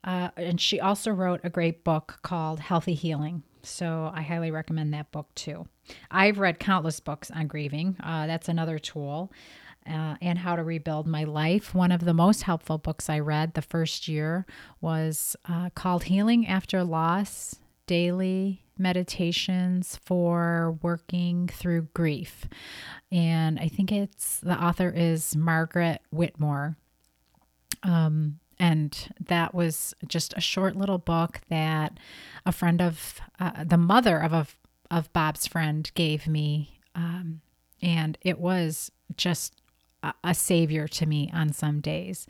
Uh, 0.03 0.29
and 0.35 0.59
she 0.59 0.79
also 0.79 1.09
wrote 1.09 1.39
a 1.45 1.49
great 1.49 1.85
book 1.85 2.19
called 2.21 2.59
Healthy 2.59 2.93
Healing. 2.95 3.43
So 3.63 4.11
I 4.13 4.21
highly 4.21 4.51
recommend 4.51 4.93
that 4.93 5.11
book 5.11 5.33
too. 5.35 5.67
I've 6.11 6.39
read 6.39 6.59
countless 6.59 6.99
books 6.99 7.31
on 7.31 7.47
grieving. 7.47 7.95
Uh, 8.03 8.27
that's 8.27 8.49
another 8.49 8.77
tool 8.77 9.31
uh, 9.87 10.15
and 10.21 10.39
how 10.39 10.55
to 10.55 10.63
rebuild 10.63 11.07
my 11.07 11.23
life. 11.23 11.73
One 11.73 11.91
of 11.91 12.05
the 12.05 12.13
most 12.13 12.43
helpful 12.43 12.77
books 12.77 13.09
I 13.09 13.19
read 13.19 13.53
the 13.53 13.61
first 13.61 14.07
year 14.07 14.45
was 14.81 15.35
uh, 15.47 15.69
called 15.71 16.03
Healing 16.05 16.47
After 16.47 16.83
Loss 16.83 17.55
Daily 17.87 18.63
Meditations 18.77 19.99
for 20.05 20.77
Working 20.81 21.47
Through 21.47 21.89
Grief. 21.93 22.45
And 23.11 23.59
I 23.59 23.67
think 23.67 23.91
it's 23.91 24.39
the 24.39 24.61
author 24.61 24.89
is 24.89 25.35
Margaret 25.35 26.01
Whitmore. 26.11 26.77
Um, 27.83 28.39
and 28.59 29.13
that 29.19 29.53
was 29.53 29.93
just 30.07 30.33
a 30.35 30.41
short 30.41 30.75
little 30.75 30.97
book 30.97 31.41
that 31.49 31.97
a 32.45 32.51
friend 32.51 32.81
of 32.81 33.19
uh, 33.39 33.63
the 33.63 33.77
mother 33.77 34.19
of 34.19 34.33
a, 34.33 34.47
of 34.91 35.11
Bob's 35.13 35.47
friend 35.47 35.89
gave 35.95 36.27
me. 36.27 36.79
Um, 36.93 37.41
and 37.81 38.17
it 38.21 38.39
was 38.39 38.91
just 39.15 39.58
a 40.23 40.33
savior 40.33 40.87
to 40.87 41.05
me 41.05 41.29
on 41.33 41.51
some 41.51 41.81
days 41.81 42.25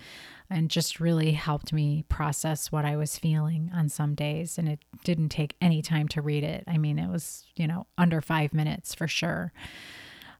and 0.50 0.70
just 0.70 1.00
really 1.00 1.32
helped 1.34 1.72
me 1.72 2.04
process 2.10 2.72
what 2.72 2.86
I 2.86 2.96
was 2.96 3.18
feeling 3.18 3.72
on 3.74 3.90
some 3.90 4.16
days. 4.16 4.58
And 4.58 4.68
it 4.68 4.80
didn't 5.04 5.30
take 5.30 5.56
any 5.62 5.82
time 5.82 6.08
to 6.10 6.22
read 6.22 6.44
it. 6.44 6.64
I 6.68 6.78
mean, 6.78 6.98
it 6.98 7.08
was, 7.08 7.46
you 7.56 7.68
know, 7.68 7.86
under 7.98 8.22
five 8.22 8.54
minutes 8.54 8.96
for 8.96 9.08
sure. 9.08 9.54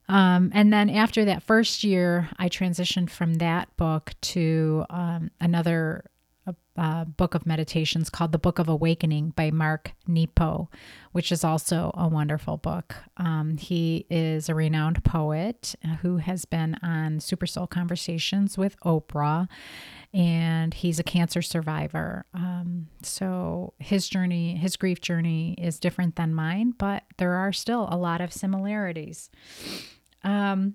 Um, 0.08 0.50
and 0.52 0.72
then 0.72 0.90
after 0.90 1.24
that 1.26 1.44
first 1.44 1.84
year, 1.84 2.28
I 2.36 2.48
transitioned 2.48 3.10
from 3.10 3.34
that 3.34 3.74
book 3.76 4.12
to 4.22 4.84
um, 4.90 5.30
another 5.40 6.09
uh, 6.76 7.04
book 7.04 7.34
of 7.34 7.46
meditations 7.46 8.08
called 8.08 8.32
The 8.32 8.38
Book 8.38 8.58
of 8.58 8.68
Awakening 8.68 9.30
by 9.30 9.50
Mark 9.50 9.92
Nepo, 10.06 10.70
which 11.12 11.30
is 11.30 11.44
also 11.44 11.90
a 11.94 12.08
wonderful 12.08 12.56
book. 12.56 12.94
Um, 13.16 13.58
he 13.58 14.06
is 14.08 14.48
a 14.48 14.54
renowned 14.54 15.04
poet 15.04 15.74
who 16.00 16.16
has 16.16 16.44
been 16.44 16.76
on 16.82 17.20
Super 17.20 17.46
Soul 17.46 17.66
Conversations 17.66 18.56
with 18.56 18.78
Oprah, 18.80 19.48
and 20.14 20.72
he's 20.72 20.98
a 20.98 21.04
cancer 21.04 21.42
survivor. 21.42 22.24
Um, 22.34 22.88
so 23.02 23.74
his 23.78 24.08
journey, 24.08 24.56
his 24.56 24.76
grief 24.76 25.00
journey, 25.00 25.54
is 25.58 25.78
different 25.78 26.16
than 26.16 26.34
mine, 26.34 26.74
but 26.78 27.04
there 27.18 27.34
are 27.34 27.52
still 27.52 27.88
a 27.90 27.96
lot 27.96 28.20
of 28.20 28.32
similarities. 28.32 29.30
Um, 30.24 30.74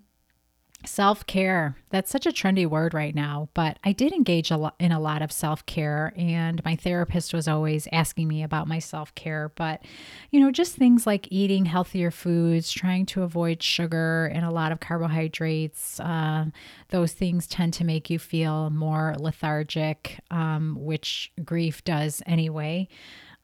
Self 0.85 1.25
care. 1.25 1.75
That's 1.89 2.11
such 2.11 2.25
a 2.25 2.31
trendy 2.31 2.67
word 2.67 2.93
right 2.93 3.15
now, 3.15 3.49
but 3.53 3.79
I 3.83 3.91
did 3.91 4.13
engage 4.13 4.51
a 4.51 4.57
lot 4.57 4.75
in 4.79 4.91
a 4.91 4.99
lot 4.99 5.21
of 5.21 5.31
self 5.31 5.65
care, 5.65 6.13
and 6.15 6.63
my 6.63 6.75
therapist 6.75 7.33
was 7.33 7.47
always 7.47 7.87
asking 7.91 8.27
me 8.27 8.43
about 8.43 8.67
my 8.67 8.79
self 8.79 9.13
care. 9.15 9.51
But, 9.55 9.83
you 10.31 10.39
know, 10.39 10.51
just 10.51 10.75
things 10.75 11.07
like 11.07 11.27
eating 11.31 11.65
healthier 11.65 12.11
foods, 12.11 12.71
trying 12.71 13.05
to 13.07 13.23
avoid 13.23 13.63
sugar 13.63 14.27
and 14.27 14.45
a 14.45 14.51
lot 14.51 14.71
of 14.71 14.79
carbohydrates. 14.79 15.99
Uh, 15.99 16.45
those 16.89 17.13
things 17.13 17.47
tend 17.47 17.73
to 17.75 17.83
make 17.83 18.09
you 18.09 18.19
feel 18.19 18.69
more 18.69 19.15
lethargic, 19.19 20.19
um, 20.31 20.77
which 20.79 21.31
grief 21.43 21.83
does 21.83 22.21
anyway. 22.25 22.87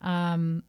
Um, 0.02 0.64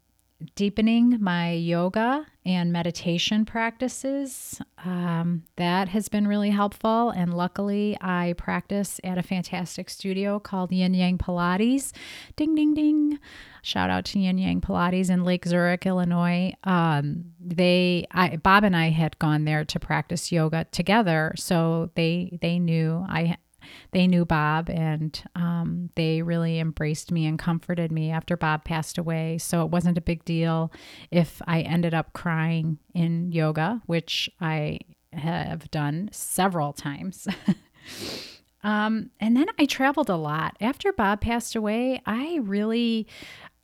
deepening 0.54 1.18
my 1.20 1.52
yoga 1.52 2.26
and 2.44 2.72
meditation 2.72 3.44
practices. 3.44 4.60
Um, 4.84 5.44
that 5.56 5.88
has 5.88 6.08
been 6.08 6.26
really 6.26 6.50
helpful. 6.50 7.10
And 7.10 7.34
luckily, 7.34 7.96
I 8.00 8.34
practice 8.36 9.00
at 9.04 9.18
a 9.18 9.22
fantastic 9.22 9.88
studio 9.88 10.38
called 10.40 10.72
Yin 10.72 10.94
Yang 10.94 11.18
Pilates. 11.18 11.92
Ding, 12.36 12.54
ding, 12.54 12.74
ding. 12.74 13.18
Shout 13.62 13.90
out 13.90 14.04
to 14.06 14.18
Yin 14.18 14.38
Yang 14.38 14.62
Pilates 14.62 15.08
in 15.08 15.24
Lake 15.24 15.44
Zurich, 15.46 15.86
Illinois. 15.86 16.52
Um, 16.64 17.26
they, 17.40 18.06
I, 18.10 18.36
Bob 18.36 18.64
and 18.64 18.76
I 18.76 18.90
had 18.90 19.18
gone 19.18 19.44
there 19.44 19.64
to 19.64 19.78
practice 19.78 20.32
yoga 20.32 20.66
together, 20.72 21.32
so 21.36 21.90
they 21.94 22.38
they 22.40 22.58
knew 22.58 23.06
I 23.08 23.36
they 23.92 24.06
knew 24.06 24.24
Bob 24.24 24.70
and 24.70 25.22
um, 25.34 25.90
they 25.94 26.22
really 26.22 26.58
embraced 26.58 27.12
me 27.12 27.26
and 27.26 27.38
comforted 27.38 27.92
me 27.92 28.10
after 28.10 28.36
Bob 28.36 28.64
passed 28.64 28.98
away. 28.98 29.38
So 29.38 29.64
it 29.64 29.70
wasn't 29.70 29.98
a 29.98 30.02
big 30.02 30.24
deal 30.24 30.72
if 31.10 31.40
I 31.46 31.60
ended 31.60 31.94
up 31.94 32.12
crying 32.12 32.78
in 32.94 33.32
yoga, 33.32 33.82
which 33.86 34.30
I 34.40 34.80
have 35.12 35.70
done 35.70 36.08
several 36.12 36.72
times. 36.72 37.28
um, 38.62 39.10
and 39.20 39.36
then 39.36 39.46
I 39.58 39.66
traveled 39.66 40.10
a 40.10 40.16
lot. 40.16 40.56
After 40.60 40.92
Bob 40.92 41.20
passed 41.20 41.54
away, 41.56 42.00
I 42.06 42.40
really. 42.42 43.06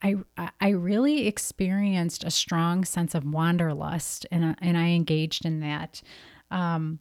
I, 0.00 0.14
I 0.60 0.68
really 0.68 1.26
experienced 1.26 2.22
a 2.22 2.30
strong 2.30 2.84
sense 2.84 3.16
of 3.16 3.24
wanderlust 3.24 4.26
and, 4.30 4.54
and 4.62 4.78
I 4.78 4.90
engaged 4.90 5.44
in 5.44 5.58
that. 5.58 6.02
Um, 6.52 7.00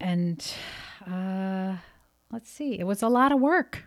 and 0.00 0.54
uh, 1.06 1.76
let's 2.32 2.50
see, 2.50 2.78
it 2.78 2.84
was 2.84 3.02
a 3.02 3.08
lot 3.08 3.32
of 3.32 3.40
work. 3.40 3.84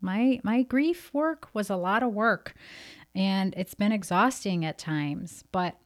My 0.00 0.40
my 0.42 0.62
grief 0.62 1.12
work 1.14 1.48
was 1.54 1.70
a 1.70 1.76
lot 1.76 2.02
of 2.02 2.12
work, 2.12 2.54
and 3.14 3.54
it's 3.56 3.74
been 3.74 3.92
exhausting 3.92 4.64
at 4.64 4.78
times. 4.78 5.44
But 5.52 5.76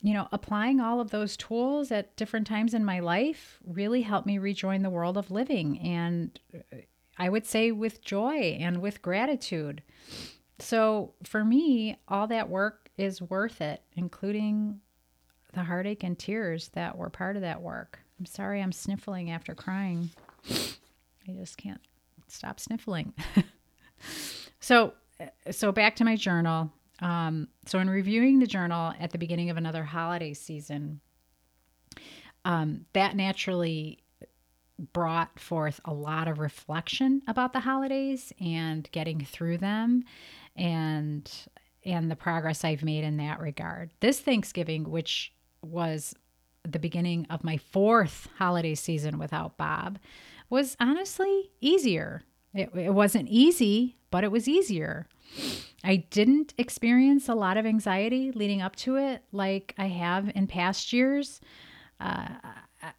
you 0.00 0.14
know, 0.14 0.28
applying 0.32 0.80
all 0.80 1.00
of 1.00 1.10
those 1.10 1.36
tools 1.36 1.90
at 1.90 2.16
different 2.16 2.46
times 2.46 2.74
in 2.74 2.84
my 2.84 3.00
life 3.00 3.58
really 3.66 4.02
helped 4.02 4.26
me 4.26 4.38
rejoin 4.38 4.82
the 4.82 4.90
world 4.90 5.18
of 5.18 5.30
living, 5.30 5.78
and 5.80 6.38
uh, 6.54 6.76
I 7.18 7.28
would 7.28 7.46
say 7.46 7.72
with 7.72 8.02
joy 8.02 8.56
and 8.60 8.80
with 8.80 9.02
gratitude. 9.02 9.82
So 10.58 11.14
for 11.24 11.44
me, 11.44 11.98
all 12.08 12.26
that 12.28 12.48
work 12.48 12.90
is 12.96 13.20
worth 13.20 13.60
it, 13.60 13.82
including 13.94 14.80
the 15.56 15.64
heartache 15.64 16.04
and 16.04 16.18
tears 16.18 16.68
that 16.74 16.96
were 16.98 17.08
part 17.08 17.34
of 17.34 17.42
that 17.42 17.62
work. 17.62 17.98
I'm 18.20 18.26
sorry 18.26 18.60
I'm 18.60 18.72
sniffling 18.72 19.30
after 19.30 19.54
crying. 19.54 20.10
I 20.48 21.32
just 21.32 21.56
can't 21.56 21.80
stop 22.28 22.60
sniffling. 22.60 23.14
so, 24.60 24.92
so 25.50 25.72
back 25.72 25.96
to 25.96 26.04
my 26.04 26.14
journal. 26.14 26.70
Um, 27.00 27.48
so, 27.66 27.78
in 27.78 27.88
reviewing 27.88 28.38
the 28.38 28.46
journal 28.46 28.92
at 29.00 29.12
the 29.12 29.18
beginning 29.18 29.50
of 29.50 29.56
another 29.56 29.82
holiday 29.82 30.34
season, 30.34 31.00
um, 32.44 32.84
that 32.92 33.16
naturally 33.16 33.98
brought 34.92 35.40
forth 35.40 35.80
a 35.86 35.92
lot 35.92 36.28
of 36.28 36.38
reflection 36.38 37.22
about 37.26 37.54
the 37.54 37.60
holidays 37.60 38.30
and 38.40 38.90
getting 38.92 39.24
through 39.24 39.56
them 39.56 40.04
and 40.54 41.30
and 41.84 42.10
the 42.10 42.16
progress 42.16 42.64
I've 42.64 42.82
made 42.82 43.04
in 43.04 43.18
that 43.18 43.40
regard. 43.40 43.90
This 44.00 44.20
Thanksgiving, 44.20 44.90
which 44.90 45.32
was 45.66 46.14
the 46.64 46.78
beginning 46.78 47.26
of 47.30 47.44
my 47.44 47.56
fourth 47.56 48.28
holiday 48.38 48.74
season 48.74 49.18
without 49.18 49.56
Bob 49.56 49.98
was 50.48 50.76
honestly 50.80 51.50
easier. 51.60 52.22
It, 52.54 52.70
it 52.74 52.94
wasn't 52.94 53.28
easy, 53.28 53.96
but 54.10 54.24
it 54.24 54.30
was 54.30 54.48
easier. 54.48 55.06
I 55.84 55.96
didn't 55.96 56.54
experience 56.58 57.28
a 57.28 57.34
lot 57.34 57.56
of 57.56 57.66
anxiety 57.66 58.32
leading 58.32 58.62
up 58.62 58.76
to 58.76 58.96
it 58.96 59.22
like 59.32 59.74
I 59.78 59.86
have 59.86 60.30
in 60.34 60.46
past 60.46 60.92
years. 60.92 61.40
Uh, 62.00 62.28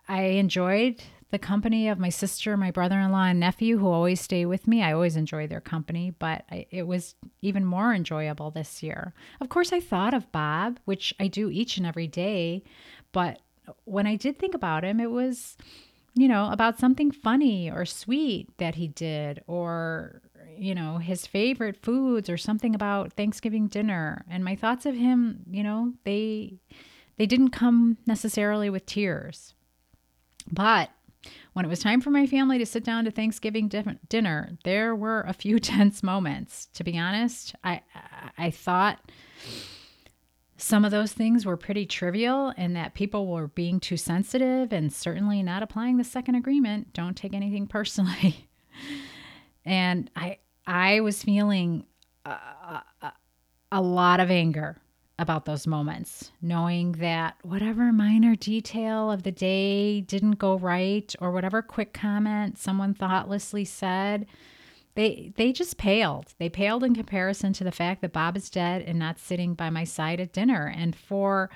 I 0.08 0.22
enjoyed 0.22 1.02
the 1.30 1.40
company 1.40 1.90
of 1.90 2.00
my 2.00 2.10
sister, 2.10 2.56
my 2.56 2.72
brother 2.72 3.00
in 3.00 3.12
law, 3.12 3.26
and 3.26 3.40
nephew 3.40 3.78
who 3.78 3.88
always 3.88 4.22
stay 4.22 4.46
with 4.46 4.68
me. 4.68 4.82
I 4.82 4.94
always 4.94 5.16
enjoy 5.16 5.48
their 5.48 5.62
company, 5.62 6.14
but 6.18 6.46
I, 6.50 6.66
it 6.72 6.88
was 6.88 7.16
even 7.42 7.66
more 7.66 7.94
enjoyable 7.94 8.50
this 8.52 8.82
year. 8.82 9.14
Of 9.42 9.50
course, 9.50 9.74
I 9.74 9.80
thought 9.80 10.14
of 10.14 10.32
Bob, 10.32 10.80
which 10.86 11.14
I 11.20 11.28
do 11.28 11.50
each 11.50 11.78
and 11.78 11.86
every 11.86 12.08
day, 12.08 12.64
but 13.12 13.40
when 13.84 14.08
I 14.08 14.16
did 14.16 14.40
think 14.40 14.54
about 14.54 14.86
him, 14.86 15.02
it 15.02 15.12
was, 15.12 15.58
you 16.16 16.30
know, 16.30 16.50
about 16.50 16.80
something 16.80 17.12
funny 17.12 17.70
or 17.70 17.86
sweet 17.86 18.48
that 18.58 18.76
he 18.76 18.88
did, 18.88 19.44
or, 19.48 20.22
you 20.58 20.74
know, 20.74 20.98
his 21.00 21.28
favorite 21.28 21.76
foods, 21.84 22.30
or 22.30 22.38
something 22.38 22.74
about 22.74 23.14
Thanksgiving 23.14 23.68
dinner. 23.68 24.24
And 24.30 24.46
my 24.46 24.56
thoughts 24.56 24.86
of 24.86 24.96
him, 24.96 25.44
you 25.52 25.64
know, 25.64 25.94
they 26.06 26.60
they 27.18 27.26
didn't 27.26 27.50
come 27.50 27.98
necessarily 28.06 28.70
with 28.70 28.86
tears. 28.86 29.54
But 30.50 30.90
when 31.54 31.66
it 31.66 31.70
was 31.70 31.80
time 31.80 32.02
for 32.02 32.10
my 32.10 32.28
family 32.28 32.58
to 32.58 32.66
sit 32.66 32.84
down 32.84 33.06
to 33.06 33.12
Thanksgiving 33.12 33.68
dinner, 34.10 34.58
there 34.64 34.96
were 34.96 35.22
a 35.22 35.34
few 35.34 35.60
tense 35.60 36.04
moments. 36.04 36.68
To 36.74 36.84
be 36.84 36.98
honest, 36.98 37.56
I 37.64 37.82
I 38.38 38.52
thought 38.52 39.00
some 40.58 40.84
of 40.84 40.92
those 40.92 41.14
things 41.14 41.46
were 41.46 41.58
pretty 41.58 41.86
trivial 41.86 42.54
and 42.58 42.76
that 42.76 42.96
people 42.96 43.28
were 43.28 43.48
being 43.48 43.80
too 43.80 43.98
sensitive 43.98 44.74
and 44.74 44.92
certainly 44.92 45.44
not 45.44 45.62
applying 45.62 45.98
the 45.98 46.04
second 46.04 46.36
agreement. 46.36 46.94
Don't 46.94 47.16
take 47.16 47.34
anything 47.34 47.68
personally. 47.78 48.50
and 49.66 50.10
I 50.16 50.40
I 50.66 51.00
was 51.02 51.24
feeling 51.24 51.86
a, 52.26 52.30
a, 53.02 53.14
a 53.72 53.82
lot 53.82 54.20
of 54.20 54.30
anger 54.32 54.78
about 55.20 55.46
those 55.46 55.66
moments, 55.66 56.32
knowing 56.42 56.94
that 56.94 57.36
whatever 57.42 57.92
minor 57.92 58.36
detail 58.36 59.12
of 59.12 59.24
the 59.24 59.32
day 59.32 60.02
didn't 60.02 60.34
go 60.34 60.58
right 60.58 61.14
or 61.20 61.32
whatever 61.32 61.62
quick 61.62 61.94
comment 61.94 62.58
someone 62.58 62.94
thoughtlessly 62.94 63.66
said 63.66 64.28
they 64.98 65.32
they 65.38 65.54
just 65.54 65.78
paled. 65.78 66.34
They 66.40 66.50
paled 66.50 66.84
in 66.84 66.96
comparison 66.96 67.54
to 67.54 67.64
the 67.64 67.72
fact 67.72 68.02
that 68.02 68.12
Bob 68.12 68.36
is 68.36 68.50
dead 68.50 68.82
and 68.82 68.98
not 68.98 69.20
sitting 69.20 69.54
by 69.54 69.70
my 69.70 69.84
side 69.84 70.20
at 70.20 70.34
dinner. 70.34 70.74
And 70.76 70.96
for 70.96 71.52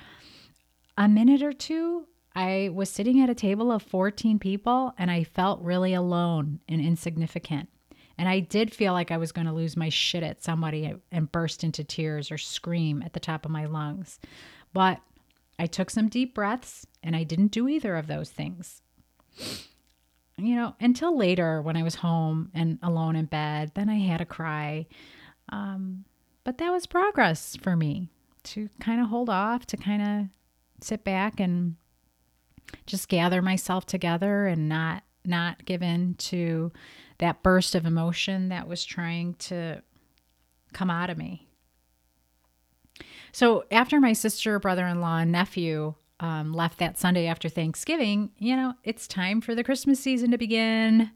a 0.96 1.08
minute 1.08 1.42
or 1.42 1.52
two, 1.52 2.06
I 2.36 2.70
was 2.72 2.88
sitting 2.88 3.20
at 3.20 3.28
a 3.28 3.34
table 3.34 3.72
of 3.72 3.82
14 3.82 4.38
people 4.38 4.94
and 4.96 5.10
I 5.10 5.24
felt 5.24 5.60
really 5.60 5.92
alone 5.92 6.60
and 6.68 6.80
insignificant. 6.80 7.68
And 8.18 8.28
I 8.28 8.40
did 8.40 8.74
feel 8.74 8.92
like 8.92 9.10
I 9.10 9.16
was 9.16 9.32
going 9.32 9.46
to 9.46 9.52
lose 9.52 9.76
my 9.76 9.88
shit 9.88 10.22
at 10.22 10.42
somebody 10.42 10.94
and 11.10 11.32
burst 11.32 11.64
into 11.64 11.84
tears 11.84 12.30
or 12.30 12.38
scream 12.38 13.02
at 13.02 13.12
the 13.12 13.20
top 13.20 13.44
of 13.44 13.50
my 13.50 13.66
lungs. 13.66 14.18
But 14.72 15.00
I 15.58 15.66
took 15.66 15.90
some 15.90 16.08
deep 16.08 16.34
breaths 16.34 16.86
and 17.02 17.16
I 17.16 17.24
didn't 17.24 17.52
do 17.52 17.68
either 17.68 17.96
of 17.96 18.06
those 18.06 18.30
things 18.30 18.82
you 20.38 20.56
know, 20.56 20.74
until 20.80 21.16
later 21.16 21.62
when 21.62 21.76
I 21.76 21.82
was 21.82 21.96
home 21.96 22.50
and 22.54 22.78
alone 22.82 23.16
in 23.16 23.26
bed, 23.26 23.72
then 23.74 23.88
I 23.88 23.98
had 23.98 24.20
a 24.20 24.26
cry. 24.26 24.86
Um, 25.50 26.04
but 26.44 26.58
that 26.58 26.70
was 26.70 26.86
progress 26.86 27.56
for 27.56 27.76
me 27.76 28.08
to 28.44 28.68
kind 28.80 29.00
of 29.00 29.08
hold 29.08 29.30
off, 29.30 29.66
to 29.66 29.76
kind 29.76 30.02
of 30.02 30.84
sit 30.84 31.04
back 31.04 31.38
and 31.38 31.76
just 32.86 33.08
gather 33.08 33.42
myself 33.42 33.86
together 33.86 34.46
and 34.46 34.68
not 34.68 35.04
not 35.24 35.64
give 35.64 35.82
in 35.82 36.14
to 36.14 36.72
that 37.22 37.40
burst 37.44 37.76
of 37.76 37.86
emotion 37.86 38.48
that 38.48 38.66
was 38.66 38.84
trying 38.84 39.34
to 39.34 39.80
come 40.72 40.90
out 40.90 41.08
of 41.08 41.16
me. 41.16 41.46
So 43.30 43.64
after 43.70 44.00
my 44.00 44.12
sister, 44.12 44.58
brother-in-law, 44.58 45.18
and 45.18 45.30
nephew 45.30 45.94
um, 46.18 46.52
left 46.52 46.80
that 46.80 46.98
Sunday 46.98 47.28
after 47.28 47.48
Thanksgiving, 47.48 48.32
you 48.38 48.56
know, 48.56 48.74
it's 48.82 49.06
time 49.06 49.40
for 49.40 49.54
the 49.54 49.62
Christmas 49.62 50.00
season 50.00 50.32
to 50.32 50.36
begin. 50.36 51.12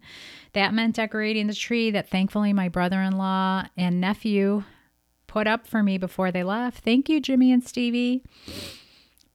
That 0.52 0.72
meant 0.72 0.94
decorating 0.94 1.48
the 1.48 1.54
tree 1.54 1.90
that 1.90 2.08
thankfully 2.08 2.52
my 2.52 2.68
brother 2.68 3.02
in 3.02 3.18
law 3.18 3.64
and 3.76 4.00
nephew 4.00 4.62
put 5.26 5.48
up 5.48 5.66
for 5.66 5.82
me 5.82 5.98
before 5.98 6.30
they 6.30 6.44
left. 6.44 6.84
Thank 6.84 7.08
you, 7.08 7.20
Jimmy 7.20 7.50
and 7.50 7.64
Stevie. 7.66 8.22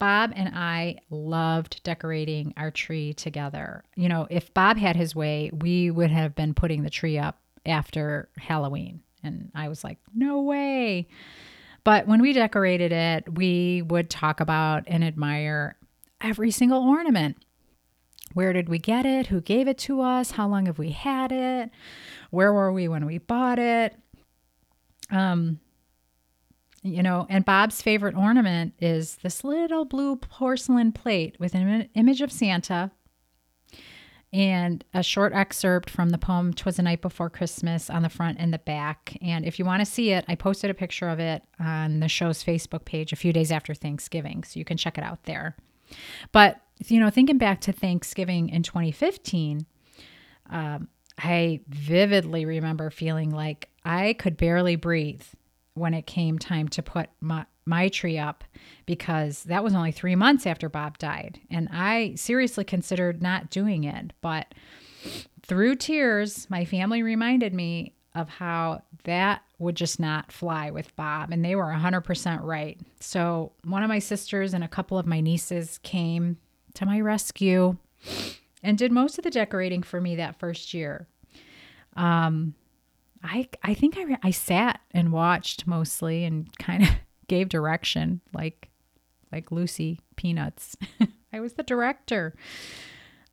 Bob 0.02 0.34
and 0.36 0.50
I 0.56 0.98
loved 1.12 1.84
decorating 1.84 2.56
our 2.58 2.72
tree 2.72 3.14
together. 3.14 3.84
You 3.96 4.10
know, 4.10 4.26
if 4.32 4.52
Bob 4.52 4.78
had 4.78 4.96
his 4.96 5.16
way, 5.16 5.52
we 5.54 5.92
would 5.92 6.10
have 6.10 6.34
been 6.34 6.56
putting 6.56 6.82
the 6.82 6.90
tree 6.90 7.20
up 7.20 7.40
after 7.68 8.28
Halloween. 8.36 9.04
And 9.22 9.52
I 9.54 9.70
was 9.70 9.84
like, 9.84 10.00
no 10.12 10.42
way. 10.42 11.08
But 11.84 12.08
when 12.08 12.20
we 12.20 12.34
decorated 12.34 12.92
it, 12.92 13.32
we 13.36 13.84
would 13.84 14.10
talk 14.10 14.40
about 14.40 14.86
and 14.88 15.04
admire 15.04 15.78
every 16.20 16.50
single 16.50 16.82
ornament. 16.82 17.38
Where 18.34 18.54
did 18.54 18.70
we 18.70 18.80
get 18.80 19.06
it? 19.06 19.28
Who 19.28 19.40
gave 19.40 19.68
it 19.68 19.78
to 19.80 20.02
us? 20.02 20.32
How 20.32 20.48
long 20.48 20.66
have 20.66 20.80
we 20.80 20.90
had 20.90 21.32
it? 21.32 21.70
Where 22.32 22.52
were 22.52 22.74
we 22.74 22.88
when 22.88 23.06
we 23.06 23.20
bought 23.20 23.60
it? 23.60 23.96
Um, 25.12 25.60
you 26.84 27.04
know, 27.04 27.28
and 27.30 27.46
Bob's 27.46 27.82
favorite 27.82 28.16
ornament 28.16 28.74
is 28.80 29.16
this 29.18 29.44
little 29.44 29.86
blue 29.86 30.16
porcelain 30.16 30.92
plate 30.92 31.36
with 31.40 31.54
an 31.54 31.90
image 31.94 32.22
of 32.22 32.32
Santa. 32.32 32.92
and 34.34 34.86
a 34.94 35.04
short 35.04 35.34
excerpt 35.34 35.90
from 35.90 36.10
the 36.10 36.18
poem 36.18 36.54
Twas 36.54 36.78
the 36.78 36.84
Night 36.84 37.02
Before 37.02 37.30
Christmas 37.30 37.90
on 37.90 38.02
the 38.02 38.10
front 38.10 38.38
and 38.40 38.54
the 38.54 38.60
back. 38.60 39.18
And 39.22 39.46
if 39.46 39.60
you 39.60 39.66
want 39.66 39.82
to 39.82 39.86
see 39.86 40.12
it, 40.12 40.24
I 40.28 40.36
posted 40.36 40.70
a 40.70 40.74
picture 40.74 41.10
of 41.10 41.20
it 41.20 41.44
on 41.60 42.00
the 42.00 42.08
show's 42.08 42.42
Facebook 42.44 42.86
page 42.86 43.12
a 43.12 43.18
few 43.18 43.34
days 43.34 43.52
after 43.52 43.74
Thanksgiving, 43.74 44.44
so 44.46 44.58
you 44.58 44.64
can 44.66 44.78
check 44.78 44.98
it 44.98 45.04
out 45.04 45.24
there. 45.24 45.58
But, 46.32 46.62
you 46.88 47.00
know, 47.02 47.10
thinking 47.10 47.38
back 47.38 47.60
to 47.62 47.74
Thanksgiving 47.74 48.48
in 48.48 48.64
2015, 48.64 49.66
um, 50.50 50.88
I 51.18 51.60
vividly 51.68 52.46
remember 52.46 52.90
feeling 52.90 53.32
like 53.32 53.70
I 53.84 54.14
could 54.14 54.38
barely 54.38 54.78
breathe 54.78 55.24
when 55.74 55.94
it 55.94 56.06
came 56.06 56.38
time 56.38 56.68
to 56.70 56.84
put 56.84 57.10
my, 57.22 57.46
my 57.66 57.88
tree 57.88 58.18
up 58.18 58.44
because 58.86 59.44
that 59.44 59.64
was 59.64 59.74
only 59.74 59.92
three 59.92 60.16
months 60.16 60.46
after 60.46 60.70
Bob 60.70 60.98
died. 60.98 61.40
And 61.50 61.70
I 61.72 62.16
seriously 62.16 62.64
considered 62.64 63.22
not 63.22 63.50
doing 63.50 63.84
it. 63.84 64.14
But 64.22 64.54
through 65.44 65.76
tears, 65.76 66.50
my 66.50 66.66
family 66.66 67.04
reminded 67.04 67.54
me 67.54 67.94
of 68.14 68.28
how 68.28 68.82
that 69.06 69.42
would 69.58 69.76
just 69.76 70.00
not 70.00 70.32
fly 70.32 70.72
with 70.72 70.96
Bob. 70.96 71.32
And 71.32 71.46
they 71.46 71.56
were 71.56 71.66
100% 71.66 72.44
right. 72.44 72.80
So 73.00 73.54
one 73.64 73.84
of 73.84 73.90
my 73.90 74.00
sisters 74.00 74.54
and 74.54 74.64
a 74.64 74.68
couple 74.68 74.98
of 74.98 75.06
my 75.06 75.22
nieces 75.22 75.80
came 75.84 76.38
to 76.74 76.86
my 76.86 77.00
rescue 77.00 77.78
and 78.64 78.78
did 78.78 78.92
most 78.92 79.18
of 79.18 79.24
the 79.24 79.32
decorating 79.32 79.84
for 79.84 80.02
me 80.02 80.16
that 80.16 80.40
first 80.40 80.74
year. 80.74 81.08
Um, 81.96 82.56
I 83.24 83.48
I 83.64 83.74
think 83.74 83.98
I 83.98 84.18
I 84.24 84.32
sat 84.32 84.82
and 84.92 85.12
watched 85.12 85.68
mostly 85.68 86.24
and 86.24 86.56
kind 86.58 86.84
of 86.84 86.90
gave 87.28 87.50
direction 87.50 88.22
like 88.34 88.70
like 89.32 89.52
Lucy 89.52 90.00
Peanuts. 90.16 90.76
I 91.34 91.40
was 91.40 91.54
the 91.54 91.64
director. 91.64 92.36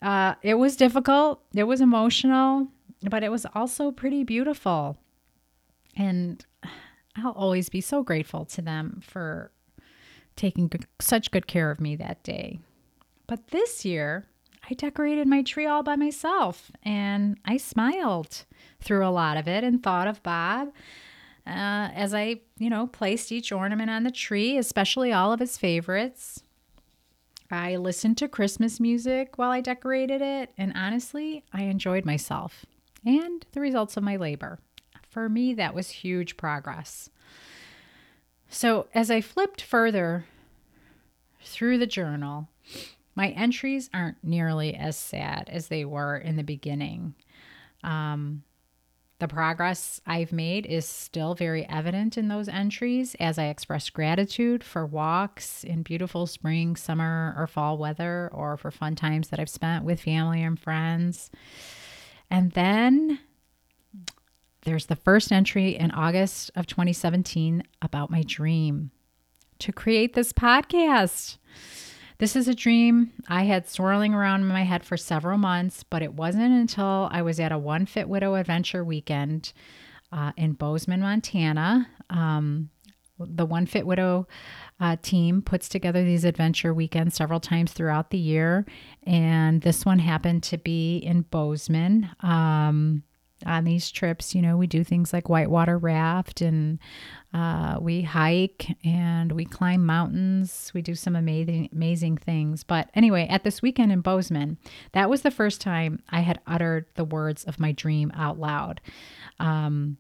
Uh, 0.01 0.35
it 0.42 0.55
was 0.55 0.77
difficult. 0.77 1.42
It 1.55 1.64
was 1.64 1.81
emotional, 1.81 2.68
but 3.11 3.24
it 3.24 3.31
was 3.31 3.46
also 3.55 3.90
pretty 3.90 4.22
beautiful. 4.22 4.96
And 5.96 6.44
I'll 7.16 7.33
always 7.33 7.68
be 7.68 7.81
so 7.81 8.05
grateful 8.05 8.44
to 8.46 8.62
them 8.62 9.01
for 9.03 9.51
taking 10.37 10.68
good, 10.68 10.87
such 11.01 11.33
good 11.33 11.48
care 11.48 11.70
of 11.72 11.81
me 11.81 11.96
that 11.96 12.22
day. 12.22 12.61
But 13.27 13.48
this 13.48 13.85
year, 13.85 14.27
I 14.71 14.75
decorated 14.75 15.27
my 15.27 15.43
tree 15.43 15.67
all 15.67 15.83
by 15.83 15.97
myself 15.97 16.71
and 16.83 17.39
I 17.45 17.57
smiled 17.57 18.45
through 18.81 19.07
a 19.07 19.11
lot 19.11 19.37
of 19.37 19.49
it 19.49 19.65
and 19.65 19.83
thought 19.83 20.07
of 20.07 20.23
Bob 20.23 20.69
uh, 21.47 21.89
as 21.95 22.13
I, 22.13 22.41
you 22.59 22.69
know, 22.69 22.87
placed 22.87 23.33
each 23.33 23.51
ornament 23.51 23.89
on 23.89 24.05
the 24.05 24.11
tree, 24.11 24.59
especially 24.59 25.13
all 25.13 25.33
of 25.33 25.41
his 25.41 25.57
favorites. 25.57 26.43
I 27.51 27.77
listened 27.77 28.19
to 28.19 28.29
Christmas 28.29 28.79
music 28.79 29.39
while 29.39 29.51
I 29.51 29.63
decorated 29.63 30.21
it, 30.21 30.51
and 30.59 30.75
honestly, 30.77 31.45
I 31.51 31.63
enjoyed 31.63 32.05
myself 32.05 32.67
and 33.07 33.47
the 33.53 33.61
results 33.61 33.97
of 33.97 34.03
my 34.03 34.17
labor. 34.17 34.59
For 35.09 35.31
me, 35.31 35.55
that 35.55 35.75
was 35.75 35.89
huge 35.89 36.37
progress. 36.37 37.09
So, 38.51 38.89
as 38.95 39.11
I 39.11 39.23
flipped 39.23 39.63
further 39.63 40.27
through 41.43 41.79
the 41.79 41.87
journal, 41.87 42.49
my 43.19 43.31
entries 43.31 43.91
aren't 43.93 44.23
nearly 44.23 44.77
as 44.77 44.97
sad 44.97 45.51
as 45.53 45.67
they 45.67 45.85
were 45.85 46.17
in 46.17 46.37
the 46.37 46.45
beginning. 46.45 47.17
Um, 47.83 48.45
the 49.19 49.27
progress 49.27 50.01
I've 50.07 50.31
made 50.33 50.67
is 50.67 50.87
still 50.87 51.35
very 51.35 51.69
evident 51.69 52.17
in 52.17 52.29
those 52.29 52.47
entries 52.47 53.17
as 53.19 53.37
I 53.37 53.47
express 53.47 53.91
gratitude 53.91 54.63
for 54.63 54.87
walks 54.87 55.65
in 55.65 55.83
beautiful 55.83 56.29
spring, 56.29 56.77
summer, 56.77 57.35
or 57.37 57.49
fall 57.49 57.77
weather, 57.77 58.31
or 58.33 58.57
for 58.57 58.71
fun 58.71 58.95
times 58.95 59.31
that 59.31 59.41
I've 59.41 59.51
spent 59.51 59.85
with 59.85 60.01
family 60.01 60.41
and 60.41 60.57
friends. 60.57 61.29
And 62.31 62.53
then 62.53 63.19
there's 64.63 64.87
the 64.87 64.95
first 64.95 65.33
entry 65.33 65.71
in 65.71 65.91
August 65.91 66.53
of 66.55 66.69
2017 66.69 67.65
about 67.83 68.13
my 68.13 68.23
dream 68.23 68.93
to 69.59 69.73
create 69.73 70.15
this 70.15 70.33
podcast. 70.33 71.39
This 72.19 72.35
is 72.35 72.49
a 72.49 72.55
dream 72.55 73.13
I 73.29 73.45
had 73.45 73.69
swirling 73.69 74.13
around 74.13 74.41
in 74.41 74.49
my 74.49 74.65
head 74.65 74.85
for 74.85 74.97
several 74.97 75.39
months, 75.39 75.85
but 75.85 76.03
it 76.03 76.15
wasn't 76.15 76.53
until 76.53 77.09
I 77.13 77.23
was 77.23 77.39
at 77.39 77.53
a 77.53 77.59
One 77.59 77.87
Fit 77.87 78.09
Widow 78.09 78.35
adventure 78.35 78.85
weekend 78.85 79.53
uh, 80.11 80.33
in 80.37 80.55
Bozeman, 80.55 81.01
Montana. 81.01 81.89
Um, 82.11 82.71
the 83.21 83.47
One 83.47 83.67
Fit 83.67 83.87
Widow 83.87 84.27
uh, 84.81 84.97
team 85.01 85.43
puts 85.43 85.69
together 85.69 86.03
these 86.03 86.25
adventure 86.25 86.75
weekends 86.75 87.15
several 87.15 87.39
times 87.39 87.73
throughout 87.73 88.11
the 88.11 88.19
year, 88.19 88.67
and 89.05 89.63
this 89.63 89.87
one 89.87 90.01
happened 90.01 90.43
to 90.45 90.59
be 90.59 90.99
in 90.99 91.23
Bozeman. 91.23 92.11
Um, 92.21 93.05
on 93.46 93.64
these 93.64 93.90
trips, 93.90 94.35
you 94.35 94.42
know, 94.42 94.57
we 94.57 94.66
do 94.66 94.83
things 94.83 95.12
like 95.12 95.29
whitewater 95.29 95.79
raft 95.79 96.40
and 96.40 96.79
uh, 97.33 97.79
we 97.81 98.03
hike 98.03 98.66
and 98.85 99.33
we 99.33 99.44
climb 99.44 99.85
mountains. 99.85 100.72
We 100.74 100.83
do 100.83 100.94
some 100.94 101.14
amazing, 101.14 101.68
amazing 101.72 102.16
things. 102.16 102.64
But 102.64 102.90
anyway, 102.94 103.27
at 103.29 103.44
this 103.44 103.62
weekend 103.62 103.92
in 103.92 104.01
Bozeman, 104.01 104.59
that 104.92 105.09
was 105.09 105.22
the 105.22 105.31
first 105.31 105.61
time 105.61 106.03
I 106.11 106.20
had 106.20 106.40
uttered 106.46 106.87
the 106.94 107.05
words 107.05 107.44
of 107.44 107.61
my 107.61 107.72
dream 107.72 108.11
out 108.14 108.38
loud. 108.38 108.81
Um, 109.38 109.98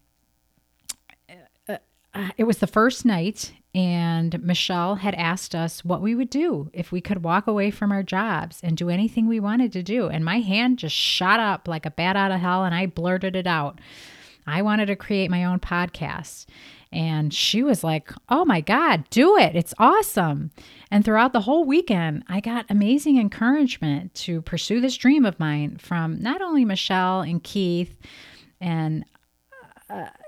uh, 1.68 1.76
uh, 2.14 2.28
it 2.36 2.44
was 2.44 2.58
the 2.58 2.66
first 2.66 3.04
night, 3.04 3.52
and 3.74 4.42
Michelle 4.42 4.96
had 4.96 5.14
asked 5.14 5.54
us 5.54 5.84
what 5.84 6.00
we 6.00 6.14
would 6.14 6.30
do 6.30 6.70
if 6.72 6.90
we 6.90 7.00
could 7.00 7.22
walk 7.22 7.46
away 7.46 7.70
from 7.70 7.92
our 7.92 8.02
jobs 8.02 8.60
and 8.62 8.76
do 8.76 8.88
anything 8.88 9.28
we 9.28 9.40
wanted 9.40 9.72
to 9.72 9.82
do. 9.82 10.08
And 10.08 10.24
my 10.24 10.40
hand 10.40 10.78
just 10.78 10.96
shot 10.96 11.38
up 11.38 11.68
like 11.68 11.84
a 11.84 11.90
bat 11.90 12.16
out 12.16 12.32
of 12.32 12.40
hell, 12.40 12.64
and 12.64 12.74
I 12.74 12.86
blurted 12.86 13.36
it 13.36 13.46
out. 13.46 13.78
I 14.46 14.62
wanted 14.62 14.86
to 14.86 14.96
create 14.96 15.30
my 15.30 15.44
own 15.44 15.60
podcast. 15.60 16.46
And 16.90 17.34
she 17.34 17.62
was 17.62 17.84
like, 17.84 18.10
Oh 18.30 18.46
my 18.46 18.62
God, 18.62 19.04
do 19.10 19.36
it. 19.36 19.54
It's 19.54 19.74
awesome. 19.78 20.50
And 20.90 21.04
throughout 21.04 21.34
the 21.34 21.42
whole 21.42 21.64
weekend, 21.66 22.24
I 22.28 22.40
got 22.40 22.64
amazing 22.70 23.18
encouragement 23.18 24.14
to 24.14 24.40
pursue 24.40 24.80
this 24.80 24.96
dream 24.96 25.26
of 25.26 25.38
mine 25.38 25.76
from 25.76 26.22
not 26.22 26.40
only 26.40 26.64
Michelle 26.64 27.20
and 27.20 27.42
Keith 27.44 27.98
and 28.58 29.04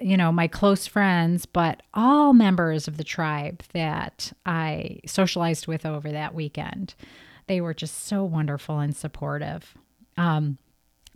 you 0.00 0.16
know, 0.16 0.32
my 0.32 0.48
close 0.48 0.86
friends, 0.86 1.46
but 1.46 1.82
all 1.94 2.32
members 2.32 2.88
of 2.88 2.96
the 2.96 3.04
tribe 3.04 3.62
that 3.72 4.32
I 4.46 5.00
socialized 5.06 5.66
with 5.66 5.84
over 5.84 6.10
that 6.10 6.34
weekend. 6.34 6.94
They 7.46 7.60
were 7.60 7.74
just 7.74 8.06
so 8.06 8.24
wonderful 8.24 8.78
and 8.78 8.96
supportive. 8.96 9.74
Um, 10.16 10.58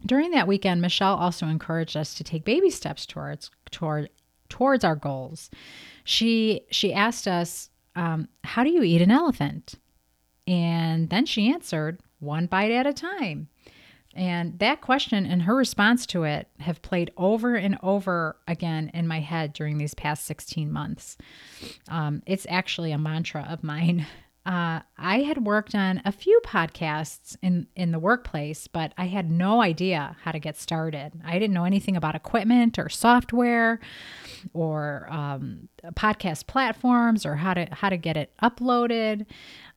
during 0.04 0.32
that 0.32 0.48
weekend, 0.48 0.82
Michelle 0.82 1.16
also 1.16 1.46
encouraged 1.46 1.96
us 1.96 2.14
to 2.14 2.24
take 2.24 2.44
baby 2.44 2.70
steps 2.70 3.06
towards 3.06 3.50
toward 3.70 4.10
towards 4.48 4.84
our 4.84 4.96
goals. 4.96 5.50
She 6.04 6.62
she 6.70 6.92
asked 6.92 7.26
us, 7.26 7.70
um, 7.96 8.28
"How 8.42 8.64
do 8.64 8.70
you 8.70 8.82
eat 8.82 9.00
an 9.00 9.10
elephant?" 9.10 9.76
And 10.46 11.08
then 11.08 11.24
she 11.24 11.50
answered, 11.50 12.00
"One 12.18 12.46
bite 12.46 12.70
at 12.70 12.86
a 12.86 12.92
time." 12.92 13.48
And 14.14 14.58
that 14.60 14.80
question 14.80 15.26
and 15.26 15.42
her 15.42 15.56
response 15.56 16.06
to 16.06 16.24
it 16.24 16.48
have 16.60 16.82
played 16.82 17.10
over 17.16 17.56
and 17.56 17.78
over 17.82 18.36
again 18.46 18.90
in 18.94 19.08
my 19.08 19.20
head 19.20 19.52
during 19.52 19.78
these 19.78 19.94
past 19.94 20.24
16 20.26 20.70
months. 20.70 21.16
Um, 21.88 22.22
it's 22.26 22.46
actually 22.48 22.92
a 22.92 22.98
mantra 22.98 23.46
of 23.48 23.64
mine. 23.64 24.06
Uh, 24.46 24.80
I 24.98 25.20
had 25.20 25.46
worked 25.46 25.74
on 25.74 26.02
a 26.04 26.12
few 26.12 26.38
podcasts 26.44 27.34
in, 27.40 27.66
in 27.76 27.92
the 27.92 27.98
workplace, 27.98 28.66
but 28.66 28.92
I 28.98 29.06
had 29.06 29.30
no 29.30 29.62
idea 29.62 30.18
how 30.22 30.32
to 30.32 30.38
get 30.38 30.58
started. 30.58 31.12
I 31.24 31.38
didn't 31.38 31.54
know 31.54 31.64
anything 31.64 31.96
about 31.96 32.14
equipment 32.14 32.78
or 32.78 32.90
software 32.90 33.80
or 34.52 35.08
um, 35.10 35.70
podcast 35.94 36.46
platforms 36.46 37.24
or 37.24 37.36
how 37.36 37.54
to 37.54 37.68
how 37.72 37.88
to 37.88 37.96
get 37.96 38.18
it 38.18 38.32
uploaded. 38.42 39.24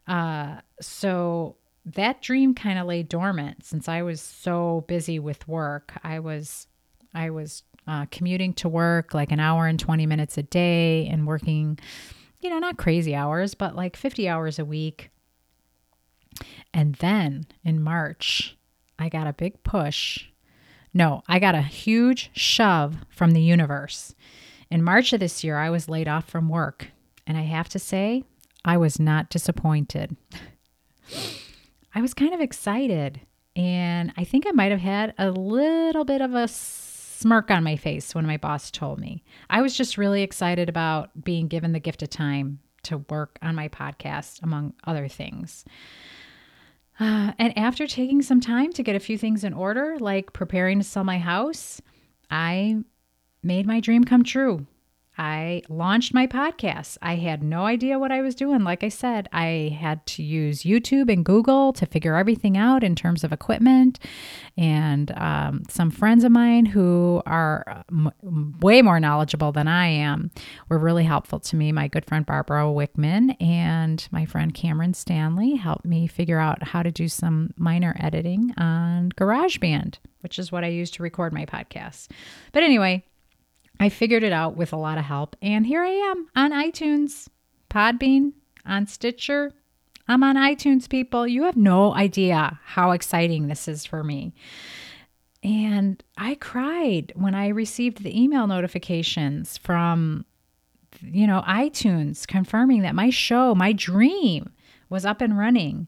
Uh, 0.05 0.57
so 0.81 1.55
that 1.95 2.21
dream 2.21 2.53
kind 2.53 2.77
of 2.77 2.85
lay 2.85 3.03
dormant 3.03 3.65
since 3.65 3.87
I 3.87 4.01
was 4.01 4.21
so 4.21 4.83
busy 4.87 5.19
with 5.19 5.47
work. 5.47 5.93
I 6.03 6.19
was 6.19 6.67
I 7.13 7.29
was 7.29 7.63
uh, 7.87 8.05
commuting 8.11 8.53
to 8.53 8.67
work 8.67 9.13
like 9.13 9.31
an 9.31 9.39
hour 9.39 9.65
and 9.65 9.79
20 9.79 10.05
minutes 10.05 10.37
a 10.37 10.43
day 10.43 11.07
and 11.07 11.25
working, 11.25 11.79
you 12.41 12.49
know, 12.49 12.59
not 12.59 12.77
crazy 12.77 13.15
hours, 13.15 13.55
but 13.55 13.75
like 13.75 13.95
50 13.95 14.27
hours 14.27 14.59
a 14.59 14.65
week. 14.65 15.09
And 16.73 16.95
then 16.95 17.47
in 17.63 17.81
March, 17.81 18.57
I 18.99 19.07
got 19.07 19.25
a 19.25 19.33
big 19.33 19.63
push. 19.63 20.25
No, 20.93 21.23
I 21.27 21.39
got 21.39 21.55
a 21.55 21.61
huge 21.61 22.29
shove 22.33 22.97
from 23.09 23.31
the 23.31 23.41
universe. 23.41 24.13
In 24.69 24.83
March 24.83 25.13
of 25.13 25.21
this 25.21 25.43
year, 25.43 25.57
I 25.57 25.69
was 25.69 25.87
laid 25.87 26.09
off 26.09 26.27
from 26.27 26.49
work. 26.49 26.89
And 27.25 27.37
I 27.37 27.41
have 27.41 27.69
to 27.69 27.79
say, 27.79 28.23
I 28.65 28.77
was 28.77 28.99
not 28.99 29.29
disappointed. 29.29 30.15
I 31.93 32.01
was 32.01 32.13
kind 32.13 32.33
of 32.33 32.41
excited. 32.41 33.21
And 33.55 34.13
I 34.17 34.23
think 34.23 34.45
I 34.47 34.51
might 34.51 34.71
have 34.71 34.81
had 34.81 35.13
a 35.17 35.31
little 35.31 36.05
bit 36.05 36.21
of 36.21 36.35
a 36.35 36.47
smirk 36.47 37.49
on 37.49 37.63
my 37.63 37.75
face 37.75 38.13
when 38.13 38.27
my 38.27 38.37
boss 38.37 38.69
told 38.69 38.99
me. 38.99 39.23
I 39.49 39.61
was 39.61 39.75
just 39.75 39.97
really 39.97 40.21
excited 40.21 40.69
about 40.69 41.09
being 41.23 41.47
given 41.47 41.71
the 41.71 41.79
gift 41.79 42.03
of 42.03 42.09
time 42.09 42.59
to 42.83 42.99
work 43.09 43.39
on 43.41 43.55
my 43.55 43.67
podcast, 43.67 44.43
among 44.43 44.73
other 44.85 45.07
things. 45.07 45.65
Uh, 46.99 47.31
and 47.39 47.57
after 47.57 47.87
taking 47.87 48.21
some 48.21 48.39
time 48.39 48.71
to 48.73 48.83
get 48.83 48.95
a 48.95 48.99
few 48.99 49.17
things 49.17 49.43
in 49.43 49.53
order, 49.53 49.97
like 49.99 50.33
preparing 50.33 50.79
to 50.79 50.83
sell 50.83 51.03
my 51.03 51.17
house, 51.17 51.81
I 52.29 52.77
made 53.41 53.65
my 53.65 53.79
dream 53.79 54.03
come 54.03 54.23
true. 54.23 54.67
I 55.17 55.63
launched 55.67 56.13
my 56.13 56.27
podcast. 56.27 56.97
I 57.01 57.15
had 57.15 57.41
no 57.41 57.65
idea 57.65 57.97
what 57.97 58.11
I 58.11 58.21
was 58.21 58.35
doing. 58.35 58.63
Like 58.63 58.83
I 58.83 58.89
said, 58.89 59.27
I 59.33 59.75
had 59.79 60.05
to 60.07 60.23
use 60.23 60.63
YouTube 60.63 61.11
and 61.11 61.25
Google 61.25 61.73
to 61.73 61.85
figure 61.85 62.15
everything 62.15 62.55
out 62.57 62.83
in 62.83 62.95
terms 62.95 63.23
of 63.23 63.33
equipment. 63.33 63.99
And 64.57 65.11
um, 65.17 65.63
some 65.69 65.89
friends 65.89 66.23
of 66.23 66.31
mine 66.31 66.65
who 66.65 67.23
are 67.25 67.83
m- 67.91 68.55
way 68.61 68.81
more 68.81 68.99
knowledgeable 68.99 69.51
than 69.51 69.67
I 69.67 69.87
am 69.87 70.31
were 70.69 70.77
really 70.77 71.03
helpful 71.03 71.39
to 71.39 71.55
me. 71.55 71.71
My 71.71 71.87
good 71.87 72.05
friend 72.05 72.25
Barbara 72.25 72.65
Wickman 72.65 73.35
and 73.41 74.07
my 74.11 74.25
friend 74.25 74.53
Cameron 74.53 74.93
Stanley 74.93 75.55
helped 75.55 75.85
me 75.85 76.05
figure 76.07 76.39
out 76.39 76.61
how 76.61 76.83
to 76.83 76.91
do 76.91 77.07
some 77.07 77.53
minor 77.57 77.95
editing 77.99 78.53
on 78.57 79.11
GarageBand, 79.13 79.95
which 80.21 80.37
is 80.37 80.51
what 80.51 80.63
I 80.63 80.67
use 80.67 80.91
to 80.91 81.03
record 81.03 81.33
my 81.33 81.45
podcasts. 81.45 82.07
But 82.51 82.63
anyway, 82.63 83.03
I 83.79 83.89
figured 83.89 84.23
it 84.23 84.33
out 84.33 84.57
with 84.57 84.73
a 84.73 84.77
lot 84.77 84.97
of 84.97 85.05
help, 85.05 85.35
and 85.41 85.65
here 85.65 85.83
I 85.83 85.89
am 85.89 86.27
on 86.35 86.51
iTunes, 86.51 87.27
Podbean, 87.69 88.33
on 88.65 88.87
Stitcher. 88.87 89.53
I'm 90.07 90.23
on 90.23 90.35
iTunes, 90.35 90.87
people. 90.89 91.27
You 91.27 91.43
have 91.43 91.57
no 91.57 91.93
idea 91.93 92.59
how 92.63 92.91
exciting 92.91 93.47
this 93.47 93.67
is 93.67 93.85
for 93.85 94.03
me. 94.03 94.33
And 95.43 96.03
I 96.17 96.35
cried 96.35 97.11
when 97.15 97.35
I 97.35 97.49
received 97.49 98.03
the 98.03 98.19
email 98.19 98.47
notifications 98.47 99.57
from, 99.57 100.25
you 101.01 101.27
know, 101.27 101.43
iTunes 101.47 102.25
confirming 102.25 102.81
that 102.81 102.95
my 102.95 103.09
show, 103.09 103.53
my 103.53 103.73
dream, 103.73 104.51
was 104.89 105.05
up 105.05 105.21
and 105.21 105.37
running. 105.37 105.87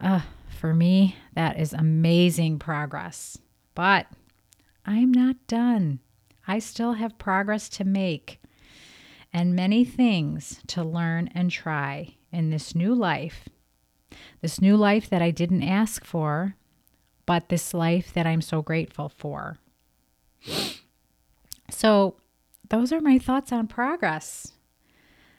Uh, 0.00 0.20
for 0.48 0.72
me, 0.72 1.16
that 1.34 1.58
is 1.58 1.72
amazing 1.72 2.58
progress. 2.58 3.36
But 3.74 4.06
I'm 4.86 5.12
not 5.12 5.36
done. 5.46 6.00
I 6.46 6.58
still 6.58 6.94
have 6.94 7.18
progress 7.18 7.68
to 7.70 7.84
make 7.84 8.40
and 9.32 9.56
many 9.56 9.84
things 9.84 10.60
to 10.68 10.84
learn 10.84 11.28
and 11.34 11.50
try 11.50 12.14
in 12.32 12.50
this 12.50 12.74
new 12.74 12.94
life. 12.94 13.48
This 14.40 14.60
new 14.60 14.76
life 14.76 15.10
that 15.10 15.22
I 15.22 15.32
didn't 15.32 15.64
ask 15.64 16.04
for, 16.04 16.54
but 17.26 17.48
this 17.48 17.74
life 17.74 18.12
that 18.12 18.26
I'm 18.26 18.40
so 18.40 18.62
grateful 18.62 19.08
for. 19.08 19.58
So, 21.70 22.16
those 22.68 22.92
are 22.92 23.00
my 23.00 23.18
thoughts 23.18 23.50
on 23.52 23.66
progress, 23.66 24.52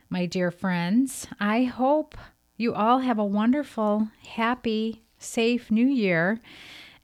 my 0.10 0.26
dear 0.26 0.51
friends. 0.51 1.28
I 1.39 1.64
hope 1.64 2.18
you 2.58 2.74
all 2.74 2.99
have 2.99 3.18
a 3.18 3.26
wonderful, 3.26 4.10
happy, 4.36 5.03
safe 5.18 5.72
new 5.72 5.88
year 5.88 6.39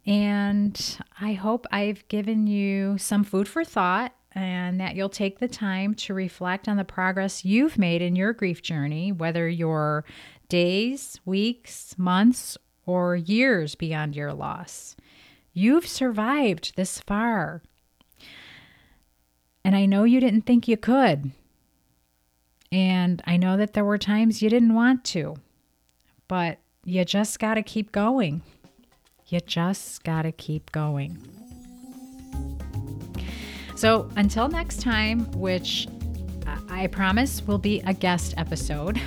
and 0.05 0.97
I 1.19 1.33
hope 1.33 1.67
I've 1.71 2.07
given 2.07 2.47
you 2.47 2.97
some 2.97 3.23
food 3.23 3.47
for 3.47 3.63
thought 3.63 4.13
and 4.33 4.79
that 4.79 4.95
you'll 4.95 5.09
take 5.09 5.39
the 5.39 5.47
time 5.47 5.93
to 5.93 6.13
reflect 6.13 6.67
on 6.67 6.77
the 6.77 6.83
progress 6.83 7.45
you've 7.45 7.77
made 7.77 8.01
in 8.01 8.15
your 8.15 8.33
grief 8.33 8.61
journey, 8.61 9.11
whether 9.11 9.47
you're 9.47 10.05
days, 10.49 11.19
weeks, 11.25 11.95
months, 11.97 12.57
or 12.85 13.15
years 13.15 13.75
beyond 13.75 14.15
your 14.15 14.33
loss. 14.33 14.95
You've 15.53 15.87
survived 15.87 16.73
this 16.75 16.99
far. 16.99 17.61
And 19.63 19.75
I 19.75 19.85
know 19.85 20.05
you 20.05 20.19
didn't 20.19 20.43
think 20.43 20.67
you 20.67 20.77
could. 20.77 21.31
And 22.71 23.21
I 23.27 23.37
know 23.37 23.57
that 23.57 23.73
there 23.73 23.85
were 23.85 23.97
times 23.97 24.41
you 24.41 24.49
didn't 24.49 24.73
want 24.73 25.03
to, 25.05 25.35
but 26.27 26.59
you 26.85 27.03
just 27.03 27.37
got 27.37 27.55
to 27.55 27.63
keep 27.63 27.91
going. 27.91 28.41
You 29.31 29.39
just 29.39 30.03
got 30.03 30.23
to 30.23 30.33
keep 30.33 30.73
going. 30.73 31.17
So 33.77 34.09
until 34.17 34.49
next 34.49 34.81
time, 34.81 35.21
which 35.31 35.87
I 36.69 36.87
promise 36.87 37.41
will 37.47 37.57
be 37.57 37.81
a 37.85 37.93
guest 37.93 38.33
episode. 38.35 38.99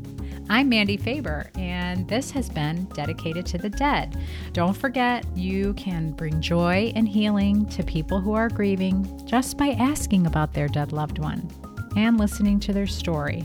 I'm 0.50 0.68
Mandy 0.68 0.98
Faber, 0.98 1.50
and 1.54 2.06
this 2.08 2.30
has 2.32 2.50
been 2.50 2.84
Dedicated 2.92 3.46
to 3.46 3.58
the 3.58 3.70
Dead. 3.70 4.20
Don't 4.52 4.76
forget, 4.76 5.24
you 5.34 5.72
can 5.74 6.12
bring 6.12 6.42
joy 6.42 6.92
and 6.94 7.08
healing 7.08 7.64
to 7.70 7.82
people 7.82 8.20
who 8.20 8.34
are 8.34 8.50
grieving 8.50 9.26
just 9.26 9.56
by 9.56 9.70
asking 9.70 10.26
about 10.26 10.52
their 10.52 10.68
dead 10.68 10.92
loved 10.92 11.18
one 11.18 11.48
and 11.96 12.18
listening 12.18 12.60
to 12.60 12.74
their 12.74 12.86
story. 12.86 13.44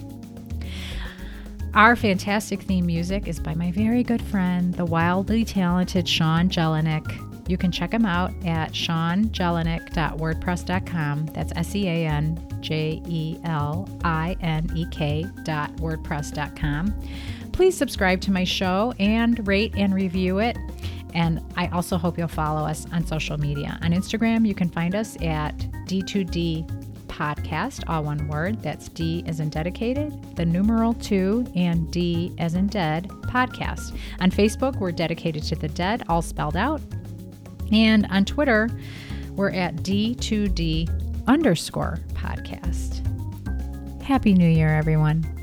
Our 1.76 1.96
fantastic 1.98 2.62
theme 2.62 2.86
music 2.86 3.28
is 3.28 3.38
by 3.38 3.54
my 3.54 3.70
very 3.70 4.02
good 4.02 4.22
friend, 4.22 4.74
the 4.74 4.86
wildly 4.86 5.44
talented 5.44 6.08
Sean 6.08 6.48
Jelinek. 6.48 7.50
You 7.50 7.58
can 7.58 7.70
check 7.70 7.94
him 7.94 8.06
out 8.06 8.32
at 8.46 8.72
seanjelinek.wordpress.com. 8.72 11.26
That's 11.28 11.52
S 11.58 11.76
E 11.76 11.88
A 11.90 12.08
N 12.08 12.42
J 12.62 13.02
E 13.06 13.38
L 13.44 13.90
I 14.06 14.38
N 14.40 14.72
E 14.74 14.86
K 14.90 15.26
dot 15.44 15.76
wordpress.com. 15.76 16.96
Please 17.52 17.78
subscribe 17.78 18.22
to 18.22 18.32
my 18.32 18.46
show 18.46 18.94
and 18.98 19.46
rate 19.46 19.74
and 19.76 19.94
review 19.94 20.40
it. 20.40 20.58
And 21.14 21.42
I 21.58 21.68
also 21.68 21.98
hope 21.98 22.18
you'll 22.18 22.30
follow 22.30 22.66
us 22.66 22.88
on 22.94 23.06
social 23.06 23.38
media. 23.38 23.78
On 23.82 23.92
Instagram, 23.92 24.48
you 24.48 24.56
can 24.56 24.70
find 24.70 24.96
us 24.96 25.18
at 25.22 25.58
D2D 25.88 26.85
podcast, 27.16 27.84
all 27.88 28.04
one 28.04 28.28
word. 28.28 28.62
That's 28.62 28.90
D 28.90 29.24
as 29.26 29.40
in 29.40 29.50
dedicated, 29.50 30.36
the 30.36 30.46
numeral 30.46 30.94
two, 30.94 31.46
and 31.56 31.90
D 31.92 32.34
as 32.38 32.56
in 32.56 32.68
dead 32.68 33.08
podcast. 33.24 33.98
On 34.20 34.30
Facebook, 34.30 34.80
we're 34.80 34.92
dedicated 34.92 35.44
to 35.44 35.56
the 35.56 35.70
dead, 35.70 36.04
all 36.10 36.22
spelled 36.22 36.58
out. 36.58 36.82
And 37.72 38.06
on 38.08 38.26
Twitter, 38.26 38.70
we're 39.32 39.52
at 39.52 39.78
D2D 39.78 41.26
underscore 41.28 42.00
podcast. 42.14 43.02
Happy 44.02 44.34
New 44.34 44.50
Year, 44.50 44.76
everyone. 44.76 45.35